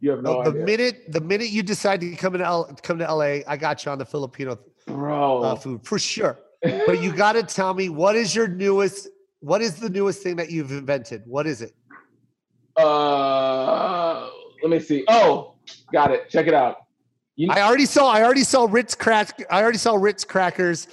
You 0.00 0.10
have 0.10 0.22
no 0.22 0.42
the 0.42 0.48
idea, 0.50 0.64
minute 0.64 1.12
the 1.12 1.20
minute 1.20 1.50
you 1.50 1.62
decide 1.62 2.00
to 2.00 2.16
come 2.16 2.32
to 2.32 2.44
L, 2.44 2.64
come 2.82 2.98
to 2.98 3.04
LA, 3.14 3.42
I 3.46 3.56
got 3.56 3.84
you 3.84 3.92
on 3.92 3.98
the 3.98 4.04
Filipino 4.04 4.58
bro. 4.88 5.42
uh, 5.44 5.54
food 5.54 5.86
for 5.86 5.96
sure. 6.00 6.40
But 6.62 7.02
you 7.02 7.12
got 7.12 7.32
to 7.32 7.42
tell 7.42 7.74
me 7.74 7.88
what 7.88 8.14
is 8.16 8.34
your 8.34 8.46
newest? 8.48 9.08
What 9.40 9.60
is 9.62 9.76
the 9.76 9.90
newest 9.90 10.22
thing 10.22 10.36
that 10.36 10.50
you've 10.50 10.70
invented? 10.70 11.22
What 11.26 11.46
is 11.46 11.60
it? 11.62 11.72
uh, 12.76 14.28
let 14.62 14.70
me 14.70 14.78
see. 14.80 15.04
Oh, 15.08 15.54
got 15.92 16.10
it. 16.10 16.28
Check 16.28 16.46
it 16.46 16.54
out. 16.54 16.76
You, 17.36 17.50
I 17.50 17.62
already 17.62 17.86
saw. 17.86 18.10
I 18.10 18.22
already 18.22 18.44
saw 18.44 18.66
Ritz 18.70 18.94
crack. 18.94 19.42
I 19.50 19.62
already 19.62 19.78
saw 19.78 19.94
Ritz 19.96 20.24
crackers, 20.24 20.86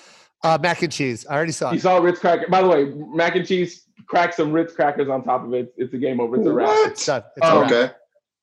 uh, 0.43 0.57
mac 0.61 0.81
and 0.81 0.91
cheese. 0.91 1.25
I 1.29 1.35
already 1.35 1.51
saw. 1.51 1.71
you 1.71 1.77
It. 1.77 1.81
saw 1.81 1.97
Ritz 1.97 2.19
cracker. 2.19 2.47
By 2.49 2.61
the 2.61 2.67
way, 2.67 2.85
mac 2.95 3.35
and 3.35 3.45
cheese. 3.45 3.83
Crack 4.07 4.33
some 4.33 4.51
Ritz 4.51 4.73
crackers 4.73 5.09
on 5.09 5.23
top 5.23 5.43
of 5.45 5.53
it. 5.53 5.73
It's 5.77 5.93
a 5.93 5.97
game 5.97 6.19
over. 6.19 6.37
It's 6.37 6.47
a 6.47 6.51
wrap. 6.53 6.69
It's 6.89 7.05
done. 7.05 7.23
It's 7.37 7.45
Oh, 7.47 7.59
a 7.59 7.61
wrap. 7.61 7.71
Okay. 7.71 7.93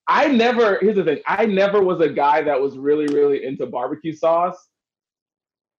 I 0.06 0.28
never. 0.28 0.78
Here's 0.80 0.96
the 0.96 1.04
thing. 1.04 1.18
I 1.26 1.46
never 1.46 1.82
was 1.82 2.00
a 2.00 2.08
guy 2.08 2.42
that 2.42 2.60
was 2.60 2.78
really, 2.78 3.06
really 3.12 3.44
into 3.44 3.66
barbecue 3.66 4.14
sauce. 4.14 4.56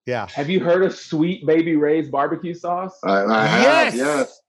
Yeah. 0.07 0.25
Have 0.33 0.49
you 0.49 0.61
heard 0.61 0.83
of 0.83 0.95
Sweet 0.95 1.45
Baby 1.45 1.75
Ray's 1.75 2.09
barbecue 2.09 2.53
sauce? 2.53 2.97
I, 3.03 3.09
I 3.23 3.43
Yes! 3.61 3.93
have, 3.93 3.95
yes. 3.95 4.41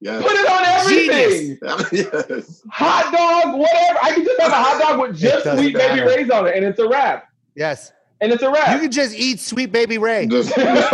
Yes. 0.00 0.22
Put 0.22 0.32
it 0.32 0.48
on 0.48 0.64
everything. 0.64 1.58
yes. 2.38 2.62
hot 2.70 3.10
dog, 3.12 3.58
whatever. 3.58 3.98
I 4.02 4.12
can 4.12 4.24
just 4.24 4.40
have 4.40 4.52
a 4.52 4.54
hot 4.54 4.80
dog 4.80 5.00
with 5.00 5.18
just 5.18 5.44
doesn't 5.44 5.64
sweet 5.64 5.74
baby 5.74 6.02
rays 6.02 6.30
on 6.30 6.46
it, 6.46 6.54
and 6.54 6.64
it's 6.64 6.78
a 6.78 6.86
wrap. 6.88 7.24
Yes. 7.56 7.92
And 8.20 8.30
it's 8.32 8.42
a 8.42 8.50
wrap. 8.50 8.74
You 8.74 8.80
can 8.80 8.92
just 8.92 9.14
eat 9.16 9.40
sweet 9.40 9.72
baby 9.72 9.96
Ray. 9.96 10.26
Just, 10.26 10.54
just 10.54 10.88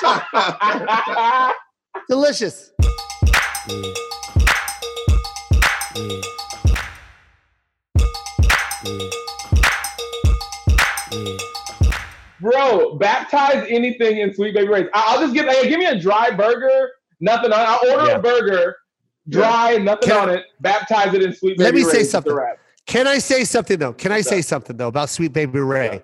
try 0.00 1.52
Delicious. 2.08 2.70
Bro, 12.44 12.96
baptize 12.98 13.66
anything 13.70 14.18
in 14.18 14.34
sweet 14.34 14.54
baby 14.54 14.68
rays. 14.68 14.86
I- 14.92 15.04
I'll 15.08 15.20
just 15.20 15.32
give 15.32 15.46
hey, 15.46 15.66
give 15.66 15.78
me 15.78 15.86
a 15.86 15.98
dry 15.98 16.30
burger, 16.30 16.90
nothing 17.20 17.52
on. 17.52 17.58
I'll 17.60 17.90
order 17.90 18.10
Yeah. 18.10 18.16
a 18.16 18.18
burger, 18.20 18.76
dry, 19.30 19.78
nothing 19.78 20.10
Can 20.10 20.28
on 20.28 20.34
it. 20.34 20.44
Baptize 20.60 21.14
it 21.14 21.22
in 21.22 21.34
sweet 21.34 21.56
baby 21.56 21.64
Let 21.64 21.74
me 21.74 21.82
rays. 21.84 21.90
say 21.92 22.00
it's 22.02 22.10
something. 22.10 22.36
Can 22.86 23.06
I 23.06 23.16
say 23.16 23.44
something 23.44 23.78
though? 23.78 23.94
Can 23.94 24.12
I 24.12 24.20
say 24.20 24.42
something 24.42 24.76
though 24.76 24.88
about 24.88 25.08
Sweet 25.08 25.32
Baby 25.32 25.60
Ray? 25.60 26.02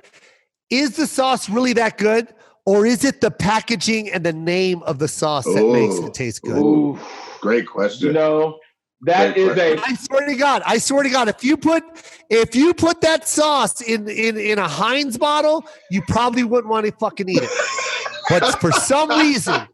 Is 0.71 0.97
the 0.97 1.07
sauce 1.07 1.51
really 1.51 1.75
that 1.75 1.99
good, 1.99 2.29
or 2.65 2.87
is 2.87 3.05
it 3.05 3.21
the 3.21 3.31
packaging 3.31 4.11
and 4.11 4.25
the 4.25 4.33
name 4.33 4.83
of 4.85 4.99
the 4.99 5.09
sauce 5.09 5.45
that 5.45 5.63
makes 5.71 5.97
it 5.97 6.15
taste 6.15 6.41
good? 6.41 6.57
Ooh. 6.57 6.99
Great 7.43 7.67
question. 7.67 8.07
You 8.07 8.13
know, 8.15 8.59
that 9.03 9.35
Great 9.35 9.49
is 9.49 9.57
a 9.59 9.81
I 9.83 9.95
swear 9.95 10.27
to 10.27 10.37
God, 10.37 10.63
I 10.67 10.79
swear 10.79 11.03
to 11.03 11.09
God, 11.11 11.29
if 11.29 11.43
you 11.45 11.57
put 11.57 11.83
if 12.29 12.55
you 12.55 12.75
put 12.75 13.01
that 13.01 13.27
sauce 13.29 13.81
in 13.81 14.09
in 14.09 14.37
in 14.37 14.59
a 14.59 14.69
Heinz 14.69 15.17
bottle, 15.19 15.65
you 15.91 16.03
probably 16.03 16.45
wouldn't 16.45 16.71
want 16.71 16.87
to 16.87 16.93
fucking 16.93 17.29
eat 17.29 17.43
it. 17.43 17.51
But 18.29 18.61
for 18.61 18.71
some 18.73 19.09
reason, 19.11 19.67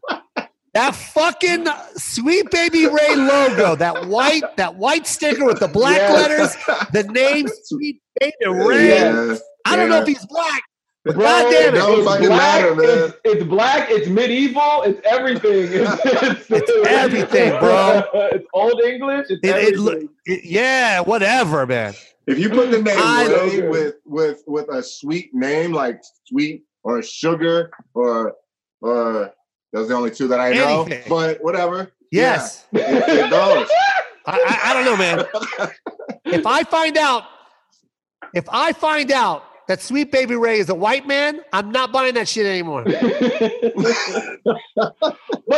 that 0.73 0.95
fucking 0.95 1.67
Sweet 1.95 2.49
Baby 2.51 2.87
Ray 2.87 3.15
logo, 3.15 3.75
that 3.75 4.07
white 4.07 4.43
that 4.57 4.75
white 4.75 5.05
sticker 5.07 5.45
with 5.45 5.59
the 5.59 5.67
black 5.67 5.97
Yes. 5.97 6.13
letters, 6.67 6.89
the 6.91 7.03
name 7.11 7.47
Sweet 7.63 8.01
Baby 8.19 8.33
Ray. 8.47 8.89
Yeah. 8.89 9.37
I 9.65 9.75
don't 9.75 9.89
know 9.89 10.01
if 10.01 10.07
he's 10.07 10.25
black, 10.27 10.61
but 10.61 10.66
Bro, 11.13 11.23
God 11.23 11.51
damn 11.51 11.75
it. 11.75 11.81
It's 11.83 12.03
black, 12.03 12.21
matter, 12.21 12.75
man. 12.75 12.85
It's, 12.89 13.17
it's 13.23 13.43
black. 13.43 13.89
It's 13.91 14.07
medieval. 14.07 14.83
It's 14.83 14.99
everything. 15.05 15.69
It's, 16.49 16.49
It's 16.49 16.87
everything, 16.87 17.51
bro. 17.59 18.03
it's 18.13 18.45
old 18.53 18.81
English. 18.81 19.27
It's 19.29 19.39
It, 19.43 19.77
it, 19.79 20.09
it- 20.25 20.45
yeah, 20.45 20.99
whatever, 21.01 21.65
man. 21.65 21.93
If 22.25 22.39
you 22.39 22.49
put 22.49 22.71
the 22.71 22.81
name 22.81 22.97
I- 22.97 23.27
Ray 23.27 23.67
with 23.67 23.95
with 24.05 24.43
with 24.47 24.67
a 24.69 24.83
sweet 24.83 25.33
name 25.33 25.71
like 25.71 26.01
sweet 26.25 26.63
or 26.83 27.01
sugar 27.01 27.71
or 27.93 28.33
or 28.81 29.33
those 29.73 29.85
are 29.85 29.89
the 29.89 29.93
only 29.95 30.11
two 30.11 30.27
that 30.29 30.39
I 30.39 30.53
know. 30.53 30.83
Anything. 30.83 31.03
But 31.09 31.43
whatever. 31.43 31.91
Yes. 32.11 32.65
Yeah, 32.71 32.81
it, 32.89 33.09
it 33.09 33.29
goes. 33.29 33.67
I, 34.25 34.39
I, 34.39 34.59
I 34.69 34.73
don't 34.73 34.85
know, 34.85 34.97
man. 34.97 35.25
if 36.25 36.45
I 36.45 36.63
find 36.63 36.97
out, 36.97 37.23
if 38.33 38.45
I 38.51 38.73
find 38.73 39.11
out 39.11 39.43
that 39.67 39.81
Sweet 39.81 40.11
Baby 40.11 40.35
Ray 40.35 40.59
is 40.59 40.69
a 40.69 40.75
white 40.75 41.05
man, 41.07 41.41
I'm 41.51 41.71
not 41.71 41.91
buying 41.91 42.13
that 42.15 42.27
shit 42.27 42.45
anymore. 42.45 42.83
but 42.85 42.95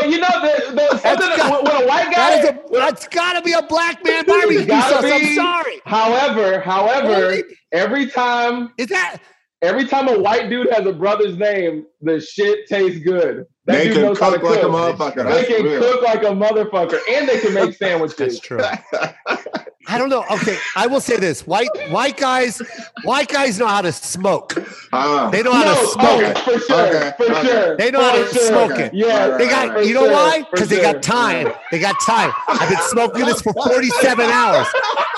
you 0.10 0.18
know, 0.20 0.28
the, 0.42 0.72
the, 0.74 0.98
something 0.98 1.30
that, 1.30 1.34
got- 1.38 1.64
when 1.64 1.84
a 1.84 1.88
white 1.88 2.06
guy. 2.06 2.42
That 2.42 2.44
is 2.44 2.50
a, 2.50 2.60
that's 2.72 3.08
got 3.08 3.34
to 3.34 3.42
be 3.42 3.54
a 3.54 3.62
black 3.64 4.04
man 4.04 4.26
barbecue 4.26 4.66
gotta 4.66 5.08
sauce. 5.08 5.12
I'm 5.22 5.36
sorry. 5.36 5.82
however, 5.86 6.60
however, 6.60 7.26
Only- 7.28 7.44
every 7.72 8.08
time, 8.08 8.74
Is 8.78 8.88
that 8.88 9.18
every 9.62 9.86
time 9.86 10.08
a 10.08 10.18
white 10.20 10.50
dude 10.50 10.72
has 10.72 10.86
a 10.86 10.94
brother's 10.94 11.38
name, 11.38 11.86
the 12.02 12.20
shit 12.20 12.68
tastes 12.68 13.00
good. 13.04 13.46
That 13.66 13.74
They 13.78 13.84
dude 13.86 13.94
can 13.94 14.02
knows 14.04 14.20
how 14.20 14.32
to 14.32 14.40
cook 14.40 14.50
like 14.50 14.64
a 14.64 14.68
motherfucker. 14.68 15.16
They 15.18 15.24
That's 15.24 15.48
can 15.48 15.64
real. 15.64 15.80
cook 15.82 16.02
like 16.02 16.24
a 16.24 16.28
motherfucker, 16.28 17.00
and 17.12 17.28
they 17.30 17.40
can 17.40 17.54
make 17.54 17.76
sandwiches. 17.78 18.18
that's 18.18 18.40
true? 18.40 18.60
I 19.92 19.98
don't 19.98 20.10
know. 20.10 20.24
Okay, 20.32 20.56
I 20.76 20.86
will 20.88 21.02
say 21.02 21.18
this: 21.18 21.48
white 21.48 21.70
white 21.90 22.16
guys, 22.18 22.62
white 23.04 23.28
guys 23.28 23.58
know 23.58 23.68
how 23.68 23.82
to 23.82 23.92
smoke. 23.92 24.54
Ah. 24.94 25.30
They 25.32 25.42
know 25.42 25.52
how 25.52 25.64
No, 25.66 25.74
to 25.82 25.88
smoke 25.88 26.06
oh, 26.06 26.20
it. 26.22 26.38
for 26.40 26.60
sure, 26.60 26.88
Okay, 26.88 27.12
for 27.18 27.24
okay. 27.32 27.48
sure. 27.48 27.78
They 27.78 27.92
know 27.92 28.02
how 28.02 28.12
to 28.16 28.28
sure. 28.28 28.48
smoke 28.48 28.80
it. 28.80 28.94
Yeah, 28.94 29.28
They 29.38 29.46
right, 29.46 29.50
got, 29.50 29.70
right. 29.76 29.86
you 29.88 29.94
know 29.96 30.06
sure, 30.06 30.14
why? 30.14 30.44
for 30.44 30.52
Because 30.52 30.70
they 30.70 30.82
got 30.82 31.02
time. 31.02 31.52
They 31.72 31.80
got 31.80 31.96
time. 32.06 32.32
I've 32.48 32.70
been 32.70 32.78
smoking 32.84 33.26
this 33.26 33.42
for 33.42 33.54
47 33.54 34.26
hours. 34.30 34.68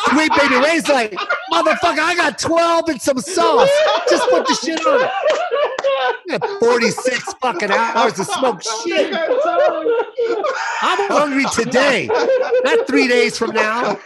Sweet 0.10 0.32
Baby 0.40 0.56
Ray's 0.56 0.88
like, 0.90 1.12
motherfucker, 1.52 2.00
I 2.00 2.16
got 2.16 2.40
12 2.40 2.90
and 2.90 3.02
some 3.02 3.20
sauce. 3.20 3.70
Just 4.10 4.30
put 4.30 4.48
the 4.48 4.56
shit 4.56 4.86
on 4.86 5.04
it. 5.04 5.12
You 6.26 6.40
46 6.60 7.34
fucking 7.36 7.72
hours 7.72 8.14
to 8.14 8.26
smoke 8.26 8.62
shit. 8.64 9.14
I'm 10.82 11.10
hungry 11.12 11.46
today, 11.54 12.08
not 12.64 12.88
three 12.88 13.08
days 13.08 13.38
from 13.38 13.52
now. 13.52 13.98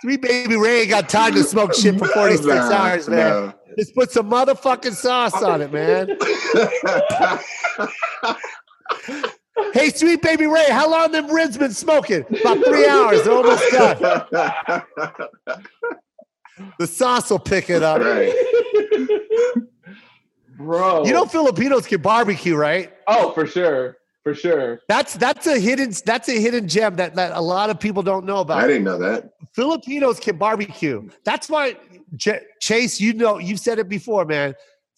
Sweet 0.00 0.20
Baby 0.22 0.56
Ray 0.56 0.80
ain't 0.82 0.90
got 0.90 1.08
time 1.08 1.34
to 1.34 1.44
smoke 1.44 1.74
shit 1.74 1.98
for 1.98 2.06
46 2.08 2.46
Nah, 2.46 2.72
hours, 2.72 3.08
man. 3.08 3.18
no. 3.18 3.52
Just 3.78 3.94
put 3.94 4.10
some 4.10 4.30
motherfucking 4.30 4.92
sauce 4.94 5.40
on 5.42 5.62
it, 5.62 5.72
man. 5.72 6.16
Hey, 9.74 9.90
Sweet 9.90 10.22
Baby 10.22 10.46
Ray, 10.46 10.66
how 10.70 10.90
long 10.90 11.12
them 11.12 11.30
ribs 11.30 11.56
been 11.58 11.72
smoking? 11.72 12.24
About 12.40 12.64
three 12.64 12.86
hours. 12.88 13.22
They're 13.22 13.32
almost 13.32 13.70
done. 13.70 14.82
The 16.78 16.86
sauce 16.86 17.30
will 17.30 17.38
pick 17.38 17.68
it 17.70 17.82
up. 17.82 18.00
right. 18.00 18.32
Bro. 20.56 21.04
You 21.06 21.12
know 21.12 21.26
Filipinos 21.26 21.86
can 21.86 22.00
barbecue, 22.00 22.54
right? 22.56 22.92
Oh, 23.06 23.32
for 23.32 23.46
sure. 23.46 23.98
For 24.24 24.34
sure. 24.34 24.80
That's 24.88 25.14
that's 25.14 25.46
a 25.48 25.58
hidden 25.58 25.92
that's 26.06 26.28
a 26.28 26.40
hidden 26.40 26.68
gem 26.68 26.94
that, 26.96 27.16
that 27.16 27.32
a 27.36 27.40
lot 27.40 27.70
of 27.70 27.80
people 27.80 28.02
don't 28.04 28.24
know 28.24 28.38
about. 28.38 28.58
I 28.62 28.66
didn't 28.68 28.84
know 28.84 28.98
that. 28.98 29.30
Filipinos 29.52 30.20
can 30.20 30.36
barbecue. 30.38 31.08
That's 31.24 31.48
why 31.48 31.76
J- 32.16 32.42
Chase, 32.60 33.00
you 33.00 33.14
know, 33.14 33.38
you've 33.38 33.58
said 33.58 33.78
it 33.80 33.88
before, 33.88 34.24
man. 34.24 34.54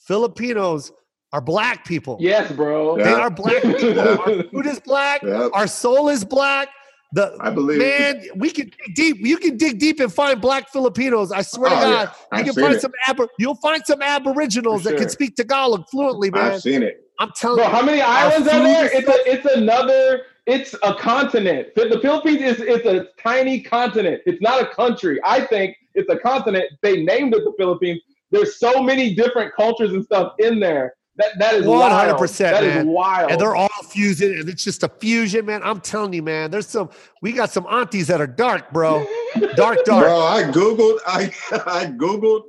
Filipinos 0.06 0.92
are 1.32 1.40
black 1.40 1.84
people. 1.87 2.18
Yes, 2.20 2.52
bro. 2.52 2.96
They 2.96 3.04
Yeah. 3.04 3.20
are 3.20 3.30
black 3.30 3.62
people. 3.62 3.98
Our 4.20 4.42
food 4.44 4.66
is 4.66 4.80
black. 4.80 5.22
Yep. 5.22 5.50
Our 5.54 5.66
soul 5.66 6.08
is 6.10 6.24
black. 6.24 6.68
The 7.12 7.37
I 7.40 7.50
believe 7.50 7.80
it. 7.80 8.16
man, 8.18 8.26
we 8.37 8.50
can 8.50 8.70
dig 8.94 8.94
deep. 8.94 9.16
You 9.20 9.38
can 9.38 9.56
dig 9.56 9.78
deep 9.78 10.00
and 10.00 10.12
find 10.12 10.40
black 10.40 10.68
Filipinos. 10.70 11.30
I 11.32 11.42
swear 11.42 11.70
to 11.70 11.76
Oh, 11.76 11.80
God, 11.80 11.90
yeah. 11.90 12.02
you 12.02 12.10
I've 12.32 12.44
can 12.44 12.54
find 12.62 12.74
it. 12.74 12.80
some 12.82 12.92
aber- 13.08 13.28
You'll 13.38 13.54
find 13.56 13.82
some 13.87 14.02
Aboriginals 14.02 14.82
For 14.82 14.90
that 14.90 14.98
can 14.98 15.08
speak 15.08 15.37
Tagalog 15.37 15.88
fluently, 15.88 16.30
man. 16.30 16.52
I've 16.52 16.60
seen 16.60 16.82
it. 16.82 17.00
I'm 17.18 17.31
telling 17.33 17.57
Bro, 17.57 17.66
you. 17.66 17.70
how 17.70 17.83
many 17.85 18.00
islands 18.00 18.48
are 18.48 18.62
there? 18.62 18.90
It's 18.92 19.09
a, 19.09 19.33
it's 19.33 19.46
another. 19.55 20.22
It's 20.46 20.74
a 20.83 20.94
continent. 20.94 21.68
The 21.74 21.88
the 21.88 22.00
Philippines 22.00 22.42
is 22.42 22.61
it's 22.61 22.87
a 22.87 23.09
tiny 23.22 23.62
continent. 23.62 24.22
It's 24.27 24.42
not 24.42 24.62
a 24.62 24.66
country. 24.66 25.18
I 25.24 25.40
think 25.46 25.77
it's 25.94 26.11
a 26.11 26.18
continent. 26.18 26.66
They 26.83 27.03
named 27.03 27.35
it 27.35 27.44
the 27.44 27.55
Philippines. 27.57 28.00
There's 28.31 28.59
so 28.59 28.83
many 28.83 29.14
different 29.14 29.55
cultures 29.55 29.92
and 29.92 30.05
stuff 30.05 30.35
in 30.38 30.61
there. 30.61 30.94
That 31.16 31.38
that 31.38 31.55
is 31.55 31.64
100%, 31.64 32.18
100%. 32.18 32.38
That 32.38 32.64
is 32.64 32.85
wild. 32.85 33.31
and 33.31 33.40
they're 33.40 33.55
all 33.55 33.68
fusing, 33.88 34.37
and 34.37 34.48
it's 34.48 34.64
just 34.64 34.83
a 34.83 34.88
fusion, 34.88 35.46
man. 35.46 35.62
I'm 35.62 35.81
telling 35.81 36.12
you, 36.12 36.24
man. 36.24 36.50
There's 36.50 36.66
some. 36.66 36.90
We 37.22 37.33
got 37.33 37.50
some 37.50 37.66
aunties 37.70 38.09
that 38.09 38.20
are 38.20 38.27
dark, 38.27 38.72
bro. 38.72 39.07
Dark, 39.55 39.85
dark. 39.85 40.05
Bro, 40.05 40.20
I 40.20 40.42
googled. 40.42 40.98
I 41.07 41.33
I 41.66 41.87
googled. 41.87 42.42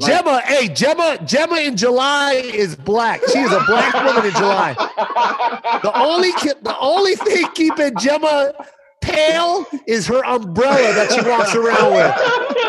Like- 0.00 0.12
Gemma, 0.12 0.40
hey, 0.44 0.68
Gemma, 0.68 1.18
Gemma 1.24 1.56
in 1.60 1.76
July 1.76 2.34
is 2.34 2.76
black. 2.76 3.20
She 3.32 3.38
is 3.38 3.52
a 3.52 3.60
black 3.66 3.94
woman 4.04 4.24
in 4.26 4.32
July. 4.32 4.74
The 5.82 5.92
only 5.96 6.30
the 6.62 6.76
only 6.80 7.16
thing 7.16 7.46
keeping 7.54 7.96
Gemma 7.98 8.52
pale 9.00 9.66
is 9.86 10.06
her 10.06 10.24
umbrella 10.24 10.92
that 10.94 11.12
she 11.12 11.20
walks 11.28 11.54
around 11.54 11.92
with. 11.94 12.14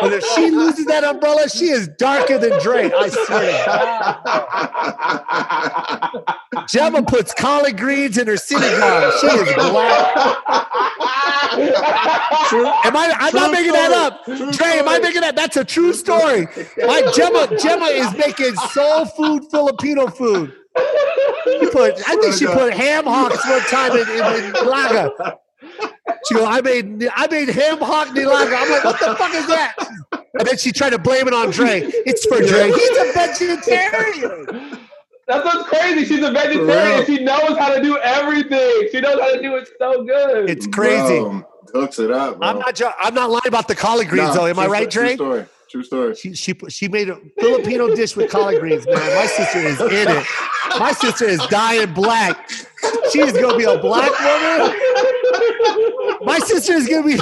But 0.00 0.12
if 0.12 0.24
she 0.34 0.50
loses 0.50 0.86
that 0.86 1.04
umbrella, 1.04 1.48
she 1.48 1.70
is 1.70 1.88
darker 1.98 2.38
than 2.38 2.58
Drake. 2.60 2.92
I 2.96 3.08
swear. 3.08 3.64
Gemma 6.68 7.02
puts 7.02 7.32
collard 7.34 7.76
greens 7.78 8.18
in 8.18 8.26
her 8.26 8.34
sinigang. 8.34 9.12
She 9.20 9.26
is 9.26 9.54
black. 9.54 10.16
Am 12.84 12.96
I? 12.96 13.14
I'm 13.18 13.34
not 13.34 13.44
True 13.46 13.52
making 13.52 13.72
that 13.72 13.92
up. 13.92 14.24
True 14.24 14.52
Trey, 14.52 14.78
am 14.78 14.88
I 14.88 14.98
making 14.98 15.20
that? 15.20 15.36
That's 15.36 15.56
a 15.56 15.64
true 15.64 15.92
story. 15.92 16.46
My 16.78 17.02
Gemma, 17.14 17.56
Gemma 17.58 17.86
is 17.86 18.12
making 18.16 18.54
soul 18.72 19.04
food 19.06 19.44
Filipino 19.50 20.06
food. 20.08 20.52
She 21.44 21.66
put, 21.70 21.94
I 22.08 22.16
think 22.16 22.34
she 22.34 22.46
put 22.46 22.72
ham 22.72 23.04
hocks 23.04 23.46
one 23.48 23.60
time 23.62 23.92
in, 23.92 24.08
in, 24.08 24.44
in 24.44 24.52
Nilaga. 24.52 25.34
She 26.28 26.34
go, 26.34 26.44
I 26.44 26.60
made 26.60 27.08
I 27.14 27.26
made 27.28 27.48
ham 27.48 27.78
hock 27.78 28.08
Nilaga. 28.08 28.54
I'm 28.56 28.70
like, 28.70 28.84
what 28.84 29.00
the 29.00 29.16
fuck 29.16 29.34
is 29.34 29.46
that? 29.46 29.74
And 30.38 30.46
then 30.46 30.56
she 30.58 30.70
tried 30.72 30.90
to 30.90 30.98
blame 30.98 31.26
it 31.28 31.34
on 31.34 31.50
Dre. 31.50 31.80
It's 31.84 32.24
for 32.26 32.38
Dre. 32.38 32.70
He's 32.70 32.98
a 32.98 33.12
vegetarian. 33.12 34.78
That's 35.26 35.44
what's 35.44 35.68
crazy. 35.68 36.04
She's 36.04 36.24
a 36.24 36.30
vegetarian. 36.32 37.06
She 37.06 37.22
knows 37.24 37.56
how 37.56 37.74
to 37.74 37.82
do 37.82 37.96
everything. 37.98 38.88
She 38.90 39.00
knows 39.00 39.20
how 39.20 39.32
to 39.34 39.40
do 39.40 39.56
it 39.56 39.68
so 39.78 40.04
good. 40.04 40.50
It's 40.50 40.66
crazy. 40.66 41.20
Bro, 41.20 41.46
hooks 41.72 41.98
it 41.98 42.10
up. 42.10 42.38
Bro. 42.38 42.48
I'm 42.48 42.58
not 42.58 42.74
jo- 42.74 42.92
I'm 42.98 43.14
not 43.14 43.30
lying 43.30 43.46
about 43.46 43.68
the 43.68 43.74
collard 43.76 44.08
greens 44.08 44.28
No, 44.28 44.34
though. 44.34 44.46
Am 44.46 44.58
I 44.58 44.66
right, 44.66 44.90
Dre? 44.90 45.08
True 45.08 45.14
story. 45.16 45.46
True 45.70 45.84
story. 45.84 46.14
She 46.16 46.34
she 46.34 46.52
she 46.68 46.88
made 46.88 47.08
a 47.10 47.16
Filipino 47.38 47.94
dish 47.94 48.16
with 48.16 48.28
collard 48.30 48.60
greens, 48.60 48.86
man. 48.86 48.96
My 48.96 49.26
sister 49.26 49.58
is 49.60 49.80
in 49.80 50.08
it. 50.16 50.26
My 50.80 50.92
sister 50.92 51.26
is 51.26 51.38
dying 51.46 51.92
black. 51.94 52.50
She 53.12 53.20
is 53.20 53.32
gonna 53.32 53.56
be 53.56 53.64
a 53.64 53.78
black 53.78 54.10
woman. 54.18 54.76
My 56.22 56.38
sister 56.38 56.74
is 56.74 56.88
gonna 56.88 57.06
be 57.06 57.18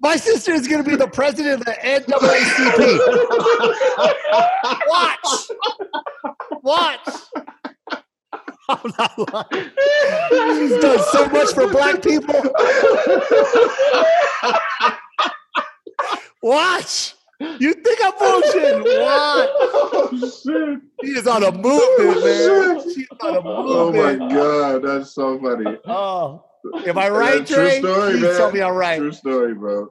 my 0.00 0.16
sister 0.16 0.52
is 0.52 0.66
gonna 0.66 0.82
be 0.82 0.96
the 0.96 1.08
president 1.08 1.60
of 1.60 1.66
the 1.66 1.72
NAACP. 1.72 2.98
Watch. 4.88 5.50
Watch. 6.62 7.08
I'm 8.68 8.92
not 8.98 9.18
lying. 9.32 9.70
She's 10.58 10.80
done 10.80 10.98
so 11.12 11.26
much 11.28 11.52
for 11.54 11.68
black 11.68 12.02
people. 12.02 12.42
Watch. 16.42 17.14
You 17.40 17.72
think 17.72 17.98
I'm 18.04 18.12
bullshitting? 18.12 18.82
Watch. 19.02 19.48
Oh 19.92 20.10
shit! 20.44 20.80
She 21.02 21.10
is 21.18 21.26
on 21.26 21.42
a 21.42 21.50
movement, 21.50 22.24
man. 22.24 22.94
She's 22.94 23.06
on 23.22 23.36
a 23.36 23.40
Oh 23.44 23.92
my 23.92 24.14
god, 24.28 24.82
that's 24.84 25.12
so 25.14 25.38
funny. 25.40 25.78
Oh, 25.86 26.44
am 26.86 26.98
I 26.98 27.08
right, 27.08 27.48
Yeah, 27.48 27.56
true 27.56 27.70
story, 27.70 28.12
Please 28.12 28.22
man. 28.22 28.36
tell 28.36 28.52
me 28.52 28.60
I'm 28.60 28.74
right. 28.74 28.98
True 28.98 29.12
story, 29.12 29.54
bro. 29.54 29.88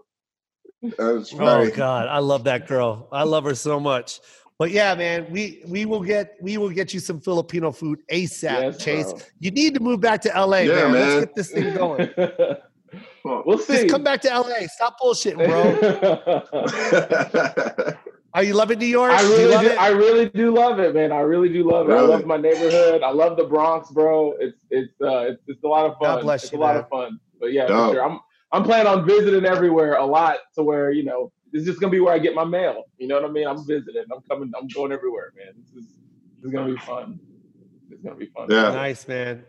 That's 0.84 1.34
oh, 1.34 1.38
funny. 1.38 1.72
Oh. 1.72 1.76
God, 1.76 2.08
I 2.08 2.20
love 2.20 2.44
that 2.44 2.68
girl. 2.68 3.08
I 3.12 3.24
love 3.24 3.44
her 3.46 3.56
so 3.56 3.80
much. 3.80 4.20
But 4.60 4.70
yeah, 4.72 4.94
man, 4.94 5.26
we 5.32 5.64
we 5.66 5.86
will 5.86 6.04
get 6.04 6.36
we 6.42 6.58
will 6.58 6.70
get 6.70 6.94
you 6.94 7.00
some 7.00 7.20
Filipino 7.20 7.72
food 7.72 8.00
ASAP, 8.12 8.44
Yes, 8.44 8.78
Chase. 8.78 9.12
bro. 9.12 9.22
You 9.40 9.52
need 9.52 9.74
to 9.74 9.80
move 9.80 10.02
back 10.02 10.22
to 10.22 10.30
LA, 10.30 10.58
Yeah, 10.60 10.74
man. 10.84 10.92
man. 10.92 10.94
Let's 10.94 11.26
get 11.26 11.36
this 11.36 11.52
thing 11.52 11.74
going. 11.76 12.10
we'll 13.24 13.58
see. 13.58 13.74
Just 13.74 13.90
come 13.90 14.04
back 14.04 14.22
to 14.22 14.30
LA. 14.30 14.68
Stop 14.68 14.98
bullshitting, 15.02 15.48
bro. 15.48 17.96
Are 18.34 18.44
you 18.44 18.54
loving 18.54 18.78
New 18.78 18.86
York? 18.86 19.12
I 19.12 19.22
really, 19.24 19.46
love 19.48 19.64
do. 19.64 19.72
I 19.72 19.88
really 19.90 20.30
do 20.30 20.54
love 20.54 20.80
it, 20.80 20.94
man. 20.94 21.12
I 21.12 21.22
really 21.22 21.50
do 21.50 21.70
love 21.70 21.90
it. 21.90 21.94
I 21.94 22.02
love 22.02 22.26
my 22.26 22.38
neighborhood. 22.38 23.02
I 23.02 23.12
love 23.12 23.38
the 23.38 23.46
Bronx, 23.46 23.90
bro. 23.90 24.34
It's 24.40 24.66
it's 24.70 24.94
uh, 25.02 25.32
it's, 25.32 25.42
it's 25.48 25.64
a 25.64 25.68
lot 25.68 25.88
of 25.88 25.94
fun. 25.94 26.18
God 26.18 26.22
bless 26.22 26.44
it's 26.44 26.54
you, 26.54 26.60
a 26.60 26.62
lot 26.62 26.76
of 26.76 26.88
fun. 26.90 27.20
But 27.40 27.54
yeah, 27.54 27.66
Dope. 27.66 27.90
for 27.90 27.96
sure. 27.96 28.04
I'm 28.04 28.20
I'm 28.52 28.64
planning 28.64 28.88
on 28.88 29.06
visiting 29.06 29.46
everywhere 29.46 29.96
a 29.96 30.06
lot 30.06 30.38
to 30.56 30.64
where 30.64 30.92
you 30.92 31.04
know 31.04 31.32
this 31.52 31.62
is 31.62 31.68
just 31.68 31.80
gonna 31.80 31.92
be 31.92 32.00
where 32.00 32.14
I 32.14 32.20
get 32.20 32.36
my 32.36 32.46
mail. 32.46 32.84
You 32.98 33.08
know 33.08 33.16
what 33.16 33.30
I 33.30 33.34
mean? 33.34 33.48
I'm 33.48 33.66
visiting. 33.66 34.04
I'm 34.14 34.22
coming. 34.30 34.52
I'm 34.56 34.68
going 34.68 34.92
everywhere, 34.92 35.34
man. 35.36 35.54
This 35.58 35.84
is 35.84 35.90
this 36.36 36.46
is 36.46 36.52
gonna 36.52 36.72
be 36.72 36.80
fun. 36.80 37.20
It's 37.90 38.04
gonna 38.04 38.16
be 38.16 38.28
fun. 38.28 38.48
Yeah. 38.50 38.72
Nice, 38.72 39.08
man. 39.08 39.44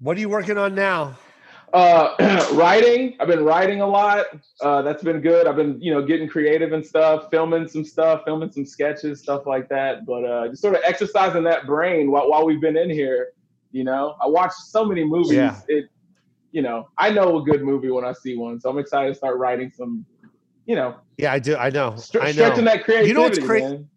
What 0.00 0.18
are 0.18 0.20
you 0.20 0.28
working 0.28 0.58
on 0.58 0.74
now? 0.74 1.16
Uh, 1.72 2.48
writing. 2.54 3.16
I've 3.20 3.28
been 3.28 3.44
writing 3.44 3.80
a 3.80 3.86
lot. 3.86 4.26
Uh, 4.60 4.82
that's 4.82 5.02
been 5.02 5.20
good. 5.20 5.46
I've 5.46 5.56
been, 5.56 5.80
you 5.80 5.92
know, 5.92 6.04
getting 6.04 6.28
creative 6.28 6.72
and 6.72 6.84
stuff, 6.84 7.28
filming 7.30 7.68
some 7.68 7.84
stuff, 7.84 8.22
filming 8.24 8.50
some 8.50 8.66
sketches, 8.66 9.20
stuff 9.20 9.46
like 9.46 9.68
that. 9.68 10.04
But 10.04 10.24
uh, 10.24 10.48
just 10.48 10.62
sort 10.62 10.74
of 10.74 10.80
exercising 10.84 11.44
that 11.44 11.66
brain 11.66 12.10
while, 12.10 12.28
while 12.28 12.44
we've 12.44 12.60
been 12.60 12.76
in 12.76 12.90
here. 12.90 13.28
You 13.72 13.84
know, 13.84 14.16
I 14.20 14.26
watched 14.26 14.58
so 14.58 14.84
many 14.84 15.04
movies. 15.04 15.32
Yeah. 15.32 15.60
It, 15.68 15.84
you 16.50 16.62
know, 16.62 16.88
I 16.98 17.10
know 17.10 17.38
a 17.38 17.42
good 17.44 17.62
movie 17.62 17.90
when 17.90 18.04
I 18.04 18.12
see 18.12 18.36
one. 18.36 18.60
So 18.60 18.68
I'm 18.68 18.78
excited 18.78 19.10
to 19.10 19.14
start 19.14 19.38
writing 19.38 19.70
some. 19.70 20.04
You 20.66 20.76
know, 20.76 20.96
Yeah, 21.16 21.32
I 21.32 21.38
do. 21.38 21.56
I 21.56 21.70
know. 21.70 21.92
stre- 21.92 22.22
I 22.22 22.32
stretching 22.32 22.64
that 22.64 22.84
creativity. 22.84 23.08
You 23.08 23.14
know 23.14 23.22
what's 23.22 23.38
cra- 23.38 23.60
man. 23.60 23.88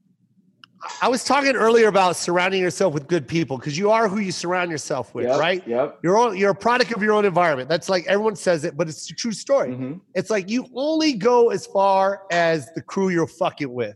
I 1.01 1.07
was 1.07 1.23
talking 1.23 1.55
earlier 1.55 1.87
about 1.87 2.15
surrounding 2.15 2.61
yourself 2.61 2.93
with 2.93 3.07
good 3.07 3.27
people 3.27 3.57
because 3.57 3.77
you 3.77 3.91
are 3.91 4.07
who 4.07 4.19
you 4.19 4.31
surround 4.31 4.71
yourself 4.71 5.13
with, 5.13 5.25
Yep, 5.27 5.39
right? 5.39 5.67
Yep. 5.67 5.99
You're 6.03 6.17
all, 6.17 6.33
you're 6.33 6.51
a 6.51 6.55
product 6.55 6.93
of 6.93 7.01
your 7.01 7.13
own 7.13 7.25
environment. 7.25 7.69
That's 7.69 7.89
like 7.89 8.05
everyone 8.07 8.35
says 8.35 8.63
it, 8.63 8.75
but 8.77 8.87
it's 8.89 9.09
a 9.09 9.13
true 9.13 9.31
story. 9.31 9.69
Mhm. 9.71 10.01
It's 10.13 10.29
like 10.29 10.49
you 10.49 10.67
only 10.75 11.13
go 11.13 11.49
as 11.49 11.65
far 11.65 12.23
as 12.31 12.71
the 12.73 12.81
crew 12.81 13.09
you're 13.09 13.27
fucking 13.27 13.71
with. 13.71 13.95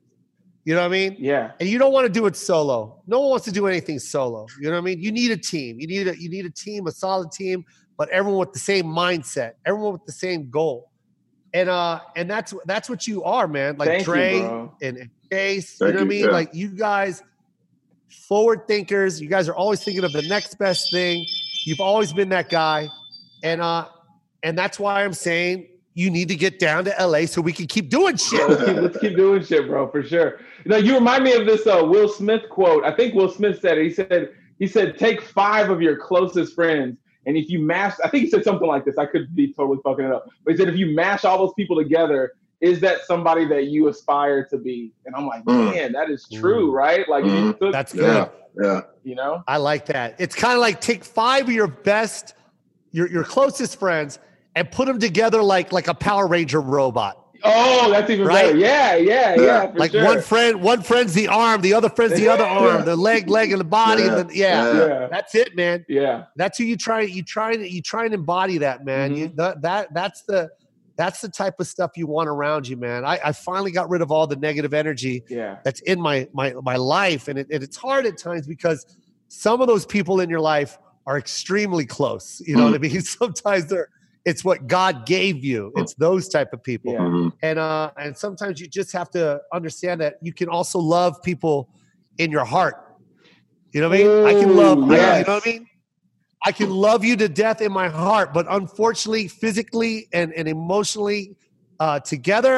You 0.66 0.74
know 0.76 0.82
what 0.82 0.88
I 0.88 0.90
mean? 0.90 1.16
Yeah. 1.18 1.52
And 1.62 1.70
you 1.70 1.78
don't 1.80 1.94
want 1.94 2.08
to 2.08 2.12
do 2.12 2.26
it 2.26 2.36
solo. 2.36 3.02
No 3.08 3.22
one 3.22 3.30
wants 3.30 3.46
to 3.46 3.52
do 3.54 3.68
anything 3.68 4.00
solo. 4.00 4.46
You 4.60 4.68
know 4.68 4.74
what 4.74 4.80
I 4.80 4.82
mean? 4.82 5.00
You 5.02 5.14
need 5.14 5.32
a 5.32 5.38
team. 5.38 5.80
You 5.80 5.88
need 5.88 6.08
a 6.10 6.20
you 6.20 6.30
need 6.30 6.46
a 6.46 6.50
team, 6.50 6.88
a 6.88 6.92
solid 6.92 7.32
team, 7.32 7.64
but 7.98 8.10
everyone 8.10 8.40
with 8.40 8.52
the 8.54 8.60
same 8.60 8.86
mindset, 8.86 9.54
everyone 9.66 9.94
with 9.94 10.06
the 10.06 10.12
same 10.12 10.50
goal. 10.50 10.87
And 11.58 11.70
uh 11.70 12.02
and 12.16 12.30
that's 12.30 12.54
that's 12.66 12.88
what 12.88 13.08
you 13.08 13.24
are, 13.24 13.48
man. 13.48 13.78
Like 13.78 13.90
Thank 13.90 14.04
Dre 14.04 14.40
bro. 14.42 14.76
and, 14.82 14.98
and 14.98 15.10
Chase. 15.32 15.78
Thank 15.78 15.88
you 15.88 15.94
know 15.94 16.00
what 16.02 16.06
I 16.06 16.08
mean? 16.08 16.26
yeah. 16.26 16.32
Like 16.32 16.54
you 16.54 16.68
guys, 16.68 17.24
forward 18.28 18.68
thinkers. 18.68 19.20
You 19.20 19.28
guys 19.28 19.50
are 19.50 19.56
always 19.56 19.84
thinking 19.84 20.04
of 20.04 20.14
the 20.14 20.22
next 20.22 20.60
best 20.60 20.92
thing. 20.92 21.26
You've 21.66 21.80
always 21.80 22.14
been 22.14 22.30
that 22.30 22.50
guy, 22.50 22.90
and 23.42 23.60
uh, 23.60 23.88
and 24.44 24.56
that's 24.56 24.80
why 24.80 25.04
I'm 25.04 25.14
saying 25.14 25.68
you 25.96 26.12
need 26.12 26.28
to 26.28 26.36
get 26.36 26.60
down 26.60 26.86
to 26.86 26.94
LA 27.00 27.26
so 27.26 27.42
we 27.42 27.52
can 27.52 27.66
keep 27.66 27.90
doing 27.90 28.18
shit. 28.18 28.48
let's, 28.48 28.64
keep, 28.64 28.78
let's 28.78 28.98
keep 29.00 29.16
doing 29.16 29.44
shit, 29.44 29.68
bro, 29.68 29.90
for 29.90 30.04
sure. 30.04 30.40
You 30.64 30.70
know, 30.70 30.78
you 30.78 30.94
remind 30.94 31.24
me 31.24 31.34
of 31.34 31.48
this 31.48 31.66
uh, 31.66 31.82
Will 31.84 32.08
Smith 32.08 32.44
quote. 32.52 32.84
I 32.84 32.96
think 32.96 33.16
Will 33.16 33.32
Smith 33.32 33.60
said 33.60 33.80
it. 33.80 33.84
He 33.86 33.90
said, 33.92 34.30
he 34.60 34.68
said, 34.68 35.00
take 35.00 35.24
five 35.24 35.72
of 35.72 35.82
your 35.82 35.98
closest 35.98 36.54
friends, 36.54 37.00
and 37.28 37.38
if 37.38 37.50
you 37.50 37.60
mash, 37.60 37.94
I 38.04 38.08
think 38.10 38.24
he 38.24 38.30
said 38.32 38.44
something 38.44 38.68
like 38.68 38.86
this. 38.86 38.98
I 38.98 39.06
could 39.06 39.36
be 39.36 39.54
totally 39.54 39.78
fucking 39.84 40.06
it 40.06 40.12
up, 40.12 40.28
but 40.44 40.52
he 40.54 40.58
said, 40.58 40.68
if 40.70 40.76
you 40.78 40.96
mash 40.96 41.24
all 41.26 41.38
those 41.38 41.54
people 41.56 41.76
together, 41.76 42.32
is 42.62 42.80
that 42.80 43.02
somebody 43.06 43.46
that 43.46 43.66
you 43.66 43.88
aspire 43.88 44.44
to 44.46 44.58
be? 44.58 44.92
And 45.06 45.16
I'm 45.16 45.28
like, 45.28 45.44
Mm. 45.46 45.74
man, 45.76 45.92
that 45.92 46.10
is 46.10 46.28
true, 46.34 46.72
right? 46.72 47.08
Like, 47.08 47.24
if 47.26 47.32
you 47.32 47.54
Mhm. 47.54 47.60
took, 47.60 47.72
That's 47.72 47.94
good. 47.94 48.02
Yeah. 48.04 48.30
Yeah. 48.60 48.82
you 49.04 49.14
know, 49.14 49.44
I 49.48 49.58
like 49.58 49.86
that. 49.88 50.16
It's 50.18 50.34
kind 50.34 50.56
of 50.56 50.60
like 50.62 50.82
take 50.82 51.04
five 51.04 51.44
of 51.44 51.52
your 51.52 51.68
best, 51.68 52.34
your 52.92 53.08
your 53.08 53.24
closest 53.24 53.78
friends, 53.80 54.18
and 54.56 54.72
put 54.72 54.88
them 54.88 54.98
together 54.98 55.44
like 55.44 55.72
like 55.72 55.88
a 55.88 55.94
Power 55.94 56.26
Ranger 56.26 56.60
robot. 56.60 57.24
Oh, 57.44 57.90
that's 57.92 58.10
even 58.10 58.26
Right? 58.28 58.46
better. 58.48 58.58
Yeah, 58.58 58.96
yeah, 58.96 59.36
yeah. 59.40 59.72
Like 59.76 59.92
sure. 59.92 60.04
one 60.04 60.22
friend, 60.22 60.62
one 60.62 60.82
friend's 60.82 61.14
the 61.14 61.28
arm, 61.28 61.62
the 61.62 61.74
other 61.74 61.90
friend's 61.90 62.16
the 62.16 62.28
other 62.34 62.44
arm, 62.46 62.78
Yeah. 62.80 62.82
the 62.84 62.96
leg, 62.96 63.30
leg, 63.30 63.52
and 63.52 63.60
the 63.60 63.66
body. 63.66 64.04
Yeah. 64.04 64.18
And 64.20 64.30
the, 64.30 64.36
yeah. 64.36 65.08
That's 65.12 65.36
it, 65.36 65.56
man. 65.56 65.86
yeah. 65.88 66.26
That's 66.36 66.58
who 66.58 66.64
you 66.66 66.78
try. 66.78 67.02
You 67.02 67.24
try 67.24 67.54
and 67.54 67.66
you 67.66 67.82
try 67.82 68.06
and 68.06 68.14
embody 68.14 68.58
that, 68.60 68.86
man. 68.86 69.16
Mm-hmm. 69.16 69.36
that, 69.36 69.62
that 69.62 69.94
that's 69.94 70.24
the 70.24 70.50
that's 70.96 71.22
the 71.22 71.30
type 71.30 71.60
of 71.60 71.68
stuff 71.68 71.92
you 71.96 72.08
want 72.08 72.28
around 72.28 72.68
you, 72.68 72.76
man. 72.76 73.06
I, 73.06 73.20
I 73.26 73.32
finally 73.32 73.72
got 73.72 73.88
rid 73.90 74.02
of 74.02 74.12
all 74.12 74.26
the 74.26 74.36
negative 74.36 74.74
energy 74.74 75.24
Yeah. 75.30 75.58
that's 75.64 75.80
in 75.82 76.02
my 76.02 76.28
my 76.34 76.54
my 76.64 76.76
life, 76.76 77.28
and, 77.28 77.38
it, 77.38 77.48
and 77.52 77.62
it's 77.64 77.78
hard 77.78 78.06
at 78.08 78.18
times 78.18 78.48
because 78.48 78.86
some 79.28 79.62
of 79.62 79.68
those 79.68 79.86
people 79.86 80.20
in 80.22 80.30
your 80.30 80.40
life 80.40 80.78
are 81.06 81.18
extremely 81.18 81.86
close. 81.86 82.42
You 82.46 82.56
know 82.58 82.66
what 82.66 82.74
I 82.74 82.80
mean? 82.80 83.00
Sometimes 83.20 83.68
they're 83.68 83.90
it's 84.28 84.44
what 84.44 84.68
God 84.68 85.06
gave 85.06 85.44
you. 85.46 85.72
It's 85.78 85.94
those 85.94 86.28
type 86.28 86.52
of 86.52 86.62
people. 86.62 86.92
Yeah. 86.94 87.00
Mhm. 87.00 87.32
and 87.42 87.58
uh 87.58 87.92
and 88.04 88.16
sometimes 88.26 88.60
you 88.62 88.68
just 88.68 88.92
have 88.92 89.10
to 89.12 89.40
understand 89.54 90.02
that 90.02 90.16
you 90.22 90.34
can 90.34 90.50
also 90.50 90.80
love 90.80 91.12
people 91.24 91.70
in 92.18 92.30
your 92.30 92.44
heart. 92.56 92.76
You 93.72 93.80
know 93.82 93.90
what 93.90 94.00
i 94.00 94.04
mean? 94.04 94.26
I 94.32 94.34
can 94.42 94.50
Ooh, 94.52 94.64
love 94.64 94.78
I- 94.92 95.20
you 95.20 95.26
know 95.26 95.36
what 95.36 95.48
i 95.48 95.50
mean? 95.52 95.66
I 96.46 96.52
can 96.52 96.70
love 96.70 97.02
you 97.08 97.16
to 97.24 97.28
death 97.44 97.60
in 97.68 97.72
my 97.72 97.88
heart 98.06 98.34
but 98.38 98.46
unfortunately 98.60 99.26
physically 99.44 99.96
and 100.18 100.28
and 100.40 100.48
emotionally 100.58 101.24
uh 101.80 102.00
together 102.14 102.58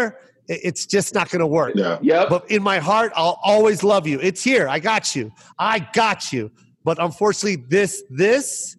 it's 0.51 0.83
just 0.95 1.13
not 1.13 1.29
going 1.29 1.41
to 1.47 1.51
work. 1.61 1.73
Yeah. 1.75 1.99
Yep. 2.01 2.29
but 2.33 2.41
in 2.55 2.61
my 2.71 2.79
heart 2.89 3.11
i'll 3.15 3.39
always 3.53 3.79
love 3.83 4.03
you. 4.11 4.17
It's 4.29 4.43
here. 4.51 4.65
I 4.75 4.79
got 4.91 5.03
you. 5.15 5.25
I 5.59 5.75
got 6.01 6.19
you. 6.33 6.43
But 6.87 6.95
unfortunately 7.07 7.57
this 7.75 7.91
this 8.23 8.75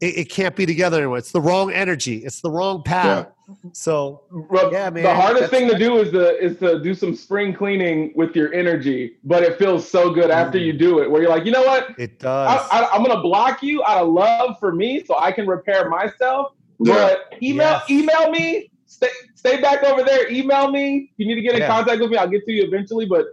it, 0.00 0.18
it 0.18 0.24
can't 0.30 0.56
be 0.56 0.66
together 0.66 0.98
anymore 0.98 1.18
it's 1.18 1.32
the 1.32 1.40
wrong 1.40 1.72
energy 1.72 2.18
it's 2.24 2.40
the 2.40 2.50
wrong 2.50 2.82
path 2.82 3.28
so 3.72 4.22
Bro, 4.30 4.70
Yeah, 4.70 4.90
man. 4.90 5.02
The 5.02 5.12
hardest 5.14 5.50
thing 5.50 5.68
to 5.68 5.76
do 5.76 5.98
is 5.98 6.12
to 6.12 6.38
is 6.38 6.56
to 6.58 6.80
do 6.80 6.94
some 6.94 7.16
spring 7.16 7.52
cleaning 7.52 8.12
with 8.14 8.36
your 8.36 8.54
energy, 8.54 9.16
but 9.24 9.42
it 9.42 9.58
feels 9.58 9.90
so 9.90 10.10
good 10.10 10.30
after 10.30 10.56
Mm. 10.56 10.66
you 10.66 10.72
do 10.72 11.00
it. 11.00 11.10
Where 11.10 11.20
you're 11.20 11.30
like, 11.32 11.44
you 11.44 11.50
know 11.50 11.62
what? 11.64 11.88
it 11.98 12.20
does 12.20 12.68
I, 12.70 12.88
I'm 12.92 13.02
gonna 13.04 13.20
block 13.20 13.60
you 13.60 13.82
out 13.84 14.02
of 14.02 14.08
love 14.10 14.56
for 14.60 14.72
me, 14.72 15.02
so 15.04 15.18
I 15.18 15.32
can 15.32 15.48
repair 15.48 15.88
myself. 15.88 16.52
Yeah. 16.78 16.94
But 16.94 17.42
email 17.42 17.80
Yes. 17.88 17.90
email 17.90 18.30
me. 18.30 18.70
Stay 18.86 19.08
stay 19.34 19.60
back 19.60 19.82
over 19.82 20.04
there. 20.04 20.30
Email 20.30 20.70
me. 20.70 21.10
You 21.16 21.26
need 21.26 21.34
to 21.34 21.42
get 21.42 21.54
in 21.54 21.62
Yeah. 21.62 21.66
contact 21.66 22.00
with 22.00 22.10
me, 22.12 22.18
I'll 22.18 22.28
get 22.28 22.44
to 22.44 22.52
you 22.52 22.62
eventually. 22.62 23.06
But 23.06 23.26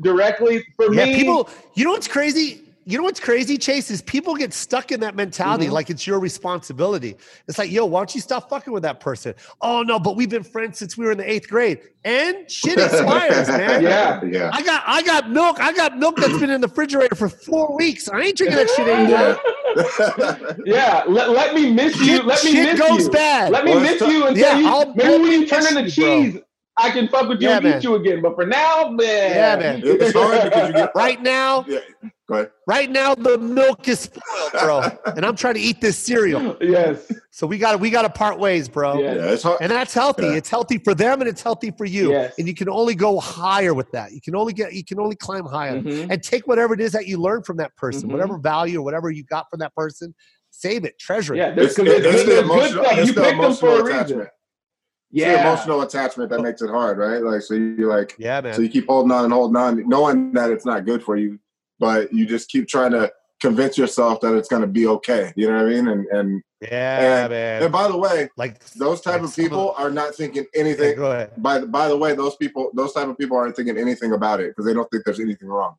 directly 0.00 0.64
for 0.76 0.94
Yeah, 0.94 1.04
me, 1.04 1.14
people. 1.14 1.48
You 1.74 1.84
know 1.84 1.90
what's 1.90 2.08
crazy? 2.08 2.62
You 2.88 2.96
know 2.96 3.04
what's 3.04 3.20
crazy, 3.20 3.58
Chase, 3.58 3.90
is 3.90 4.00
people 4.00 4.34
get 4.34 4.54
stuck 4.54 4.92
in 4.92 5.00
that 5.00 5.14
mentality 5.14 5.66
Mhm. 5.66 5.72
like 5.72 5.90
it's 5.90 6.06
your 6.06 6.18
responsibility. 6.20 7.16
It's 7.46 7.58
like, 7.58 7.70
yo, 7.70 7.84
why 7.84 8.00
don't 8.00 8.14
you 8.14 8.22
stop 8.22 8.48
fucking 8.48 8.72
with 8.72 8.82
that 8.82 8.98
person? 8.98 9.34
Oh 9.60 9.82
no, 9.82 9.98
but 9.98 10.16
we've 10.16 10.30
been 10.30 10.42
friends 10.42 10.78
since 10.78 10.96
we 10.96 11.04
were 11.04 11.12
in 11.12 11.18
the 11.18 11.30
eighth 11.30 11.50
grade, 11.50 11.80
and 12.06 12.50
shit 12.50 12.78
expires, 12.78 13.46
man. 13.48 13.82
Yeah. 13.82 14.22
Yeah. 14.24 14.50
I 14.54 14.62
got, 14.62 14.84
I 14.86 15.02
got 15.02 15.28
milk. 15.30 15.60
I 15.60 15.74
got 15.74 15.98
milk 15.98 16.16
that's 16.16 16.38
been 16.38 16.48
in 16.48 16.62
the 16.62 16.66
refrigerator 16.68 17.14
for 17.14 17.28
four 17.28 17.76
weeks. 17.76 18.08
I 18.08 18.20
ain't 18.22 18.38
drinking 18.38 18.56
that 18.56 18.70
shit 18.70 18.88
anymore. 18.88 19.38
Yeah. 19.76 20.54
yeah. 20.64 21.04
Let, 21.06 21.28
let 21.30 21.54
me 21.54 21.70
miss 21.70 21.94
you. 22.00 22.06
Shit, 22.06 22.24
let 22.24 22.42
me 22.42 22.52
miss 22.52 22.54
you. 22.54 22.64
shit 22.64 22.78
miss 22.78 22.88
goes 22.88 23.04
you. 23.04 23.10
bad. 23.10 23.52
Let 23.52 23.64
me 23.66 23.72
Well, 23.72 23.80
miss 23.80 24.00
it's 24.00 24.10
you 24.10 24.26
until 24.26 24.42
Yeah, 24.42 24.58
you 24.58 24.66
I'll 24.66 24.94
maybe 24.94 25.22
when 25.22 25.30
you 25.30 25.40
miss 25.42 25.50
turn 25.50 25.76
into 25.76 25.90
you, 26.00 26.32
bro. 26.32 26.42
Cheese, 26.78 26.86
I 26.86 26.90
can 26.92 27.08
fuck 27.08 27.28
with 27.28 27.40
you 27.40 27.48
Yeah, 27.48 27.56
and 27.56 27.64
man. 27.64 27.78
eat 27.78 27.84
you 27.84 27.94
again. 27.96 28.22
But 28.22 28.34
for 28.34 28.46
now, 28.46 28.88
man. 28.90 29.30
Yeah, 29.34 29.56
man. 29.56 29.82
It's 29.84 30.12
hard 30.16 30.44
because 30.44 30.68
you 30.68 30.74
get 30.74 30.92
right 30.94 31.20
now, 31.22 31.64
Yeah. 31.68 31.80
Go 32.28 32.34
ahead. 32.34 32.50
right 32.66 32.90
now, 32.90 33.14
the 33.14 33.38
milk 33.38 33.88
is 33.88 34.00
spoiled, 34.00 34.52
bro, 34.52 34.82
and 35.16 35.24
I'm 35.24 35.34
trying 35.34 35.54
to 35.54 35.60
eat 35.60 35.80
this 35.80 35.96
cereal. 35.96 36.58
Yes. 36.60 37.10
So 37.30 37.46
we 37.46 37.56
got 37.56 37.72
to, 37.72 37.78
we 37.78 37.88
got 37.88 38.02
to 38.02 38.10
part 38.10 38.38
ways, 38.38 38.68
bro. 38.68 38.98
Yeah. 39.00 39.14
Yeah, 39.14 39.32
it's 39.32 39.42
hard. 39.42 39.62
and 39.62 39.70
that's 39.72 39.94
healthy. 39.94 40.24
Yeah. 40.26 40.32
It's 40.34 40.50
healthy 40.50 40.76
for 40.76 40.94
them, 40.94 41.20
and 41.22 41.28
it's 41.28 41.42
healthy 41.42 41.70
for 41.70 41.86
you. 41.86 42.10
Yes. 42.10 42.34
And 42.38 42.46
you 42.46 42.54
can 42.54 42.68
only 42.68 42.94
go 42.94 43.18
higher 43.18 43.72
with 43.72 43.90
that. 43.92 44.12
You 44.12 44.20
can 44.20 44.34
only 44.36 44.52
get, 44.52 44.74
you 44.74 44.84
can 44.84 45.00
only 45.00 45.16
climb 45.16 45.46
higher, 45.46 45.80
Mhm. 45.80 46.08
and 46.10 46.22
take 46.22 46.46
whatever 46.46 46.74
it 46.74 46.80
is 46.80 46.92
that 46.92 47.06
you 47.06 47.16
learn 47.18 47.42
from 47.44 47.56
that 47.58 47.74
person, 47.76 48.10
Mhm. 48.10 48.12
whatever 48.12 48.36
value 48.36 48.80
or 48.80 48.82
whatever 48.82 49.10
you 49.10 49.24
got 49.24 49.46
from 49.48 49.60
that 49.60 49.74
person, 49.74 50.14
save 50.50 50.84
it, 50.84 50.98
treasure 50.98 51.32
it. 51.34 51.38
Yeah, 51.38 51.52
there's, 51.52 51.68
It's, 51.68 51.76
there's, 51.78 51.88
it's 51.88 52.24
there's 52.24 52.42
the 52.42 52.42
good 52.46 52.70
stuff. 52.72 52.98
it's 52.98 53.08
You 53.08 53.14
the 53.14 53.22
picked 53.22 53.40
them 53.40 53.54
for 53.54 53.80
a 53.80 53.84
reason. 53.84 54.26
Yeah. 55.10 55.40
emotional 55.40 55.80
attachment 55.82 56.30
that 56.30 56.40
makes 56.42 56.60
it 56.62 56.68
hard, 56.70 56.98
right? 56.98 57.22
Like, 57.22 57.42
so 57.42 57.54
you 57.54 57.88
like, 57.88 58.14
yeah, 58.18 58.40
man. 58.40 58.54
so 58.54 58.62
you 58.62 58.68
keep 58.68 58.86
holding 58.86 59.10
on 59.12 59.24
and 59.24 59.32
holding 59.32 59.56
on, 59.56 59.88
knowing 59.88 60.32
that 60.32 60.50
it's 60.50 60.66
not 60.66 60.84
good 60.84 61.02
for 61.02 61.16
you, 61.16 61.38
but 61.78 62.12
you 62.12 62.26
just 62.26 62.48
keep 62.50 62.68
trying 62.68 62.92
to 62.92 63.10
convince 63.40 63.78
yourself 63.78 64.20
that 64.20 64.34
it's 64.34 64.48
going 64.48 64.62
to 64.62 64.68
be 64.68 64.86
okay. 64.86 65.32
You 65.36 65.48
know 65.48 65.56
what 65.56 65.66
I 65.66 65.68
mean? 65.70 65.88
And 65.88 66.06
and 66.08 66.42
yeah, 66.60 67.22
and- 67.22 67.30
man. 67.30 67.62
and 67.62 67.72
by 67.72 67.88
the 67.88 67.96
way, 67.96 68.28
like 68.36 68.62
those 68.74 69.00
type 69.00 69.14
like 69.14 69.22
of 69.22 69.30
some 69.30 69.44
of 69.44 69.50
people 69.50 69.74
are 69.78 69.90
not 69.90 70.14
thinking 70.14 70.44
Yeah, 70.52 70.60
anything. 70.60 70.96
go 70.96 71.10
ahead. 71.12 71.32
By 71.40 71.58
the, 71.60 71.66
by 71.66 71.88
the 71.88 71.96
way, 71.96 72.14
those 72.14 72.36
people, 72.36 72.70
those 72.74 72.92
type 72.92 73.06
of 73.08 73.16
people 73.16 73.36
aren't 73.36 73.54
thinking 73.56 73.78
anything 73.78 74.12
about 74.12 74.40
it 74.40 74.48
because 74.50 74.66
they 74.66 74.74
don't 74.74 74.90
think 74.90 75.04
there's 75.04 75.20
anything 75.20 75.48
wrong. 75.48 75.76